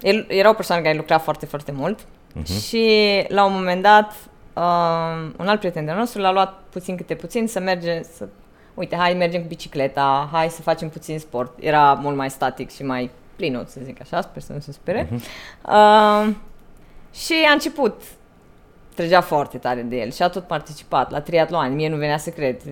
[0.00, 2.62] el era o persoană care lucra foarte, foarte mult uh-huh.
[2.66, 4.12] și la un moment dat
[4.52, 8.28] uh, un alt prieten de nostru l-a luat puțin câte puțin să merge, să
[8.74, 11.52] uite, hai mergem cu bicicleta, hai să facem puțin sport.
[11.60, 13.10] Era mult mai static și mai
[13.40, 15.06] plinut, să zic așa, sper să nu se spere.
[15.06, 15.20] Uh-huh.
[15.68, 16.34] Uh,
[17.12, 18.02] și a început,
[18.94, 21.74] trăgea foarte tare de el și a tot participat la triatlon.
[21.74, 22.62] Mie nu venea să cred.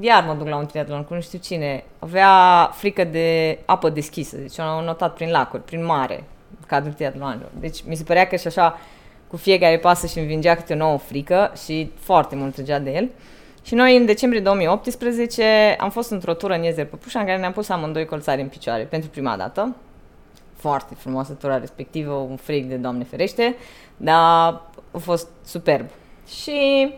[0.00, 1.84] Iar mă duc la un triatlon cu nu știu cine.
[1.98, 7.50] Avea frică de apă deschisă, deci am notat prin lacuri, prin mare, în cadrul triatlonilor.
[7.60, 8.78] Deci mi se părea că și așa,
[9.28, 13.08] cu fiecare pasă și învingea câte o nouă frică și foarte mult trăgea de el.
[13.70, 17.52] Și noi în decembrie 2018 am fost într-o tură în Iezer Păpușa în care ne-am
[17.52, 19.76] pus amândoi colțari în picioare pentru prima dată.
[20.56, 23.56] Foarte frumoasă tura respectivă, un frig de Doamne ferește,
[23.96, 24.16] dar
[24.90, 25.86] a fost superb.
[26.40, 26.92] Și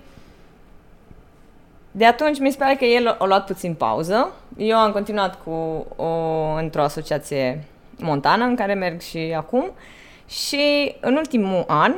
[1.91, 4.33] de atunci mi se pare că el a luat puțin pauză.
[4.57, 6.07] Eu am continuat cu o,
[6.59, 7.65] într-o asociație
[7.99, 9.71] montană în care merg și acum
[10.29, 11.95] și în ultimul an,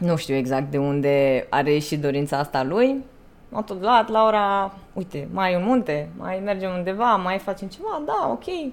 [0.00, 3.04] nu știu exact de unde are ieșit dorința asta lui,
[3.48, 8.02] m-a tot luat, Laura, uite, mai e un munte, mai mergem undeva, mai facem ceva,
[8.06, 8.72] da, ok.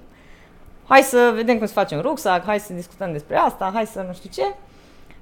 [0.86, 4.12] Hai să vedem cum să facem rucsac, hai să discutăm despre asta, hai să nu
[4.12, 4.54] știu ce.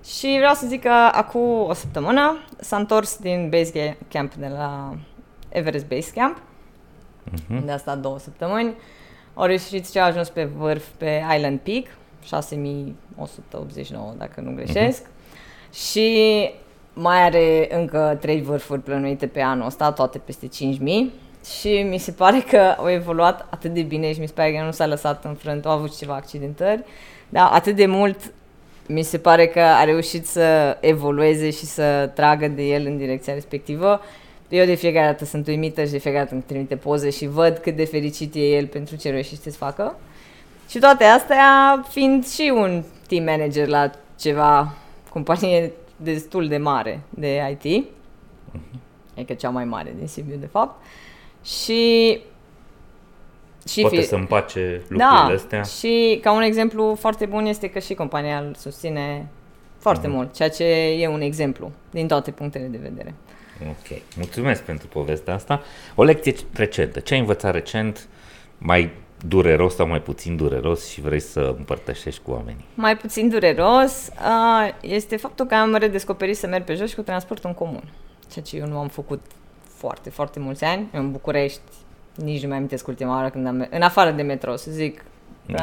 [0.04, 4.94] Și vreau să zic că acum o săptămână s-a întors din base camp de la
[5.48, 6.36] Everest Base Camp.
[7.30, 7.64] Uh-huh.
[7.64, 8.74] De asta două săptămâni.
[9.34, 11.84] Au reușit și au ajuns pe vârf pe Island Peak,
[12.24, 15.02] 6189 dacă nu greșesc.
[15.02, 15.08] Uh-huh.
[15.72, 16.50] Și
[16.94, 21.12] mai are încă trei vârfuri plănuite pe anul ăsta, toate peste 5000
[21.58, 24.64] și mi se pare că au evoluat atât de bine și mi se pare că
[24.64, 26.84] nu s-a lăsat înfrânt, au avut ceva accidentări,
[27.28, 28.32] dar atât de mult
[28.86, 33.34] mi se pare că a reușit să evolueze și să tragă de el în direcția
[33.34, 34.00] respectivă.
[34.48, 37.58] Eu de fiecare dată sunt uimită și de fiecare dată îmi trimite poze și văd
[37.58, 39.98] cât de fericit e el pentru ce reușește să facă.
[40.68, 44.74] Și toate astea fiind și un team manager la ceva
[45.08, 48.78] companie destul de mare de IT, uh-huh.
[49.16, 50.84] adică cea mai mare din Sibiu, de fapt,
[51.44, 52.20] și
[53.68, 54.06] și Poate fi...
[54.06, 55.62] să împace lucrurile da, astea.
[55.62, 59.26] și ca un exemplu foarte bun este că și compania îl susține
[59.78, 60.10] foarte uh-huh.
[60.10, 60.64] mult, ceea ce
[60.98, 63.14] e un exemplu din toate punctele de vedere.
[63.68, 65.62] Ok, mulțumesc pentru povestea asta.
[65.94, 68.08] O lecție recentă, ce ai învățat recent,
[68.58, 68.90] mai
[69.28, 72.64] dureros sau mai puțin dureros și vrei să împărtășești cu oamenii?
[72.74, 77.02] Mai puțin dureros uh, este faptul că am redescoperit să merg pe jos și cu
[77.02, 77.82] transportul în comun,
[78.32, 79.20] ceea ce eu nu am făcut
[79.68, 80.88] foarte, foarte mulți ani.
[80.92, 81.60] În București
[82.14, 83.68] nici nu mai amintesc ultima oară când am...
[83.70, 85.04] În afară de metro, să zic.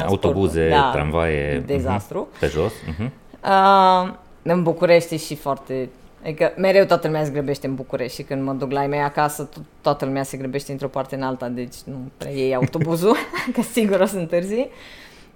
[0.06, 1.58] Autobuze, da, tramvaie.
[1.58, 2.28] Dezastru.
[2.30, 2.72] Uh-huh, pe jos.
[2.72, 3.10] Uh-huh.
[3.44, 5.88] Uh, în București și foarte...
[6.22, 9.00] Adică mereu toată lumea se grăbește în București și când mă duc la ei mei
[9.00, 13.16] acasă, to- toată lumea se grăbește într-o parte în alta, deci nu prea iei autobuzul,
[13.54, 14.68] că sigur o să întârzi.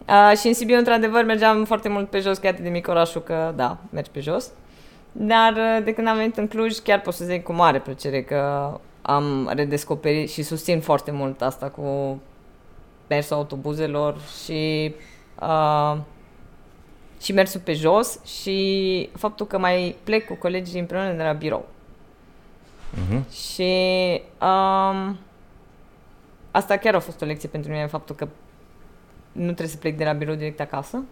[0.09, 3.53] Uh, și în Sibiu, într-adevăr, mergeam foarte mult pe jos, chiar de mic orașul, că
[3.57, 4.51] da, mergi pe jos.
[5.13, 8.23] Dar uh, de când am venit în Cluj, chiar pot să zic cu mare plăcere
[8.23, 8.71] că
[9.03, 12.21] am redescoperit și susțin foarte mult asta cu
[13.09, 14.95] mersul autobuzelor și
[15.41, 15.97] uh,
[17.21, 21.67] și mersul pe jos și faptul că mai plec cu colegii împreună de la birou.
[22.95, 23.33] Uh-huh.
[23.33, 23.73] Și
[24.41, 25.19] um,
[26.51, 28.29] asta chiar a fost o lecție pentru mine, faptul că
[29.33, 31.03] nu trebuie să plec de la birou direct acasă,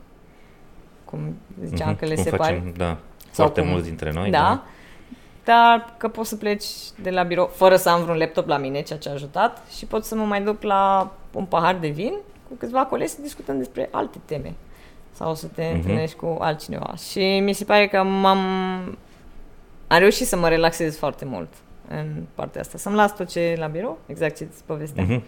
[1.05, 1.99] cum ziceam uh-huh.
[1.99, 2.55] că le cum separi.
[2.55, 2.97] Facem, da,
[3.31, 4.31] foarte cum, mulți dintre noi.
[4.31, 4.65] Da, da.
[5.45, 6.67] dar că pot să pleci
[7.03, 9.87] de la birou fără să am vreun laptop la mine, ceea ce a ajutat, și
[9.87, 12.13] pot să mă mai duc la un pahar de vin
[12.49, 14.55] cu câțiva colegi să discutăm despre alte teme
[15.15, 15.75] sau să te uh-huh.
[15.75, 16.95] întâlnești cu altcineva.
[17.11, 18.39] Și mi se pare că m-am
[19.87, 21.49] am reușit să mă relaxez foarte mult
[21.89, 22.79] în partea asta.
[22.79, 25.07] Să-mi las tot ce e la birou, exact ce îți povesteam.
[25.07, 25.23] Uh-huh.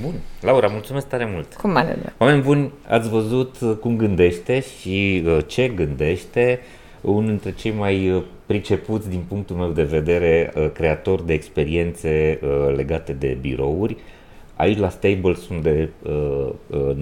[0.00, 0.14] Bun.
[0.40, 1.54] Laura, mulțumesc tare mult.
[1.54, 2.12] Cu mare drag.
[2.18, 6.60] Oameni buni, ați văzut cum gândește și uh, ce gândește
[7.00, 12.40] unul dintre cei mai uh, pricepuți din punctul meu de vedere uh, creator de experiențe
[12.76, 13.96] legate de birouri.
[14.56, 15.90] Aici la Stables unde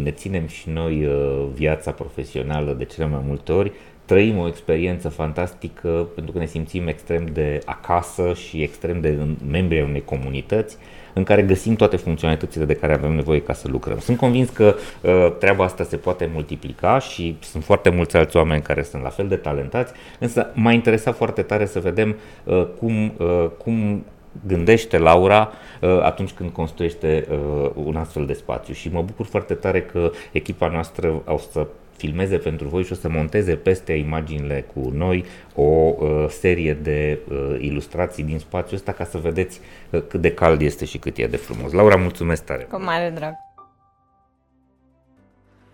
[0.02, 1.08] ne ținem și noi
[1.54, 3.72] viața profesională de cele mai multe ori,
[4.04, 9.18] trăim o experiență fantastică pentru că ne simțim extrem de acasă și extrem de
[9.50, 10.76] membri ai unei comunități
[11.12, 13.98] în care găsim toate funcționalitățile de care avem nevoie ca să lucrăm.
[13.98, 18.62] Sunt convins că uh, treaba asta se poate multiplica și sunt foarte mulți alți oameni
[18.62, 23.12] care sunt la fel de talentați, însă m-a interesat foarte tare să vedem uh, cum,
[23.18, 24.04] uh, cum
[24.46, 29.54] gândește Laura uh, atunci când construiește uh, un astfel de spațiu și mă bucur foarte
[29.54, 31.66] tare că echipa noastră o să
[32.00, 35.24] filmeze pentru voi și o să monteze peste imaginile cu noi
[35.54, 39.60] o uh, serie de uh, ilustrații din spațiul ăsta ca să vedeți
[39.90, 41.72] uh, cât de cald este și cât e de frumos.
[41.72, 42.62] Laura, mulțumesc tare!
[42.62, 43.32] Cu mare drag!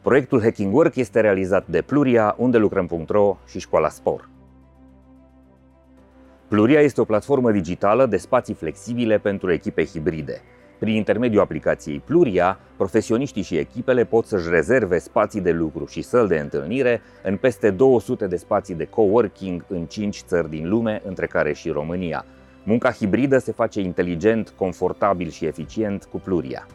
[0.03, 4.29] Proiectul Hacking Work este realizat de Pluria, unde lucrăm.ro și Școala Spor.
[6.49, 10.43] Pluria este o platformă digitală de spații flexibile pentru echipe hibride.
[10.79, 16.27] Prin intermediul aplicației Pluria, profesioniștii și echipele pot să-și rezerve spații de lucru și săl
[16.27, 21.27] de întâlnire în peste 200 de spații de coworking în 5 țări din lume, între
[21.27, 22.25] care și România.
[22.63, 26.67] Munca hibridă se face inteligent, confortabil și eficient cu Pluria.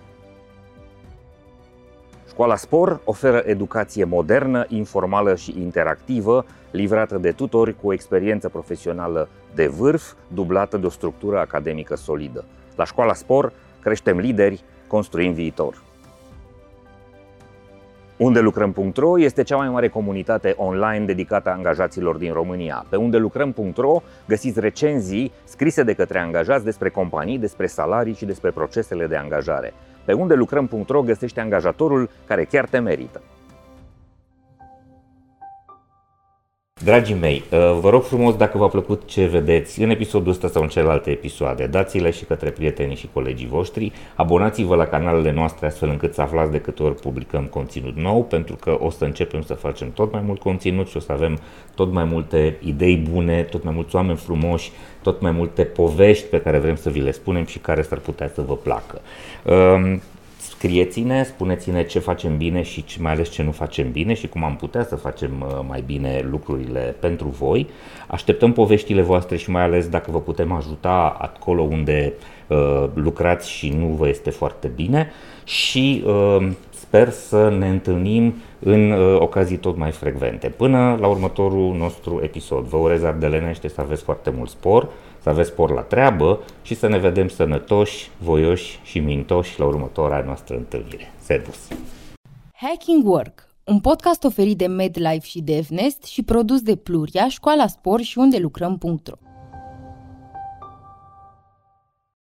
[2.27, 9.29] Școala Spor oferă educație modernă, informală și interactivă, livrată de tutori cu o experiență profesională
[9.55, 12.45] de vârf, dublată de o structură academică solidă.
[12.75, 15.81] La Școala Spor creștem lideri, construim viitor.
[18.17, 22.85] Unde lucrăm.ro este cea mai mare comunitate online dedicată angajaților din România.
[22.89, 28.49] Pe unde lucrăm.ro găsiți recenzii scrise de către angajați despre companii, despre salarii și despre
[28.49, 29.73] procesele de angajare.
[30.05, 33.21] Pe unde lucrăm.ro găsește angajatorul care chiar te merită.
[36.83, 40.61] Dragii mei, uh, vă rog frumos dacă v-a plăcut ce vedeți în episodul ăsta sau
[40.61, 45.89] în celelalte episoade, dați-le și către prietenii și colegii voștri, abonați-vă la canalele noastre astfel
[45.89, 49.53] încât să aflați de câte ori publicăm conținut nou, pentru că o să începem să
[49.53, 51.39] facem tot mai mult conținut și o să avem
[51.75, 54.71] tot mai multe idei bune, tot mai mulți oameni frumoși,
[55.01, 58.31] tot mai multe povești pe care vrem să vi le spunem și care s-ar putea
[58.33, 59.01] să vă placă.
[59.43, 60.01] Um,
[60.61, 64.55] scrieți-ne, spuneți-ne ce facem bine și mai ales ce nu facem bine și cum am
[64.55, 67.67] putea să facem uh, mai bine lucrurile pentru voi.
[68.07, 72.13] Așteptăm poveștile voastre și mai ales dacă vă putem ajuta acolo unde
[72.47, 75.11] uh, lucrați și nu vă este foarte bine
[75.43, 80.47] și uh, sper să ne întâlnim în uh, ocazii tot mai frecvente.
[80.47, 82.63] Până la următorul nostru episod.
[82.63, 84.89] Vă urez ardelenește să aveți foarte mult spor,
[85.21, 90.25] să aveți spor la treabă și să ne vedem sănătoși, voioși și mintoși la următoarea
[90.25, 91.11] noastră întâlnire.
[91.19, 91.67] Servus!
[92.53, 98.01] Hacking Work, un podcast oferit de MedLife și DevNest și produs de Pluria, Școala Spor
[98.01, 99.30] și unde lucrăm.ro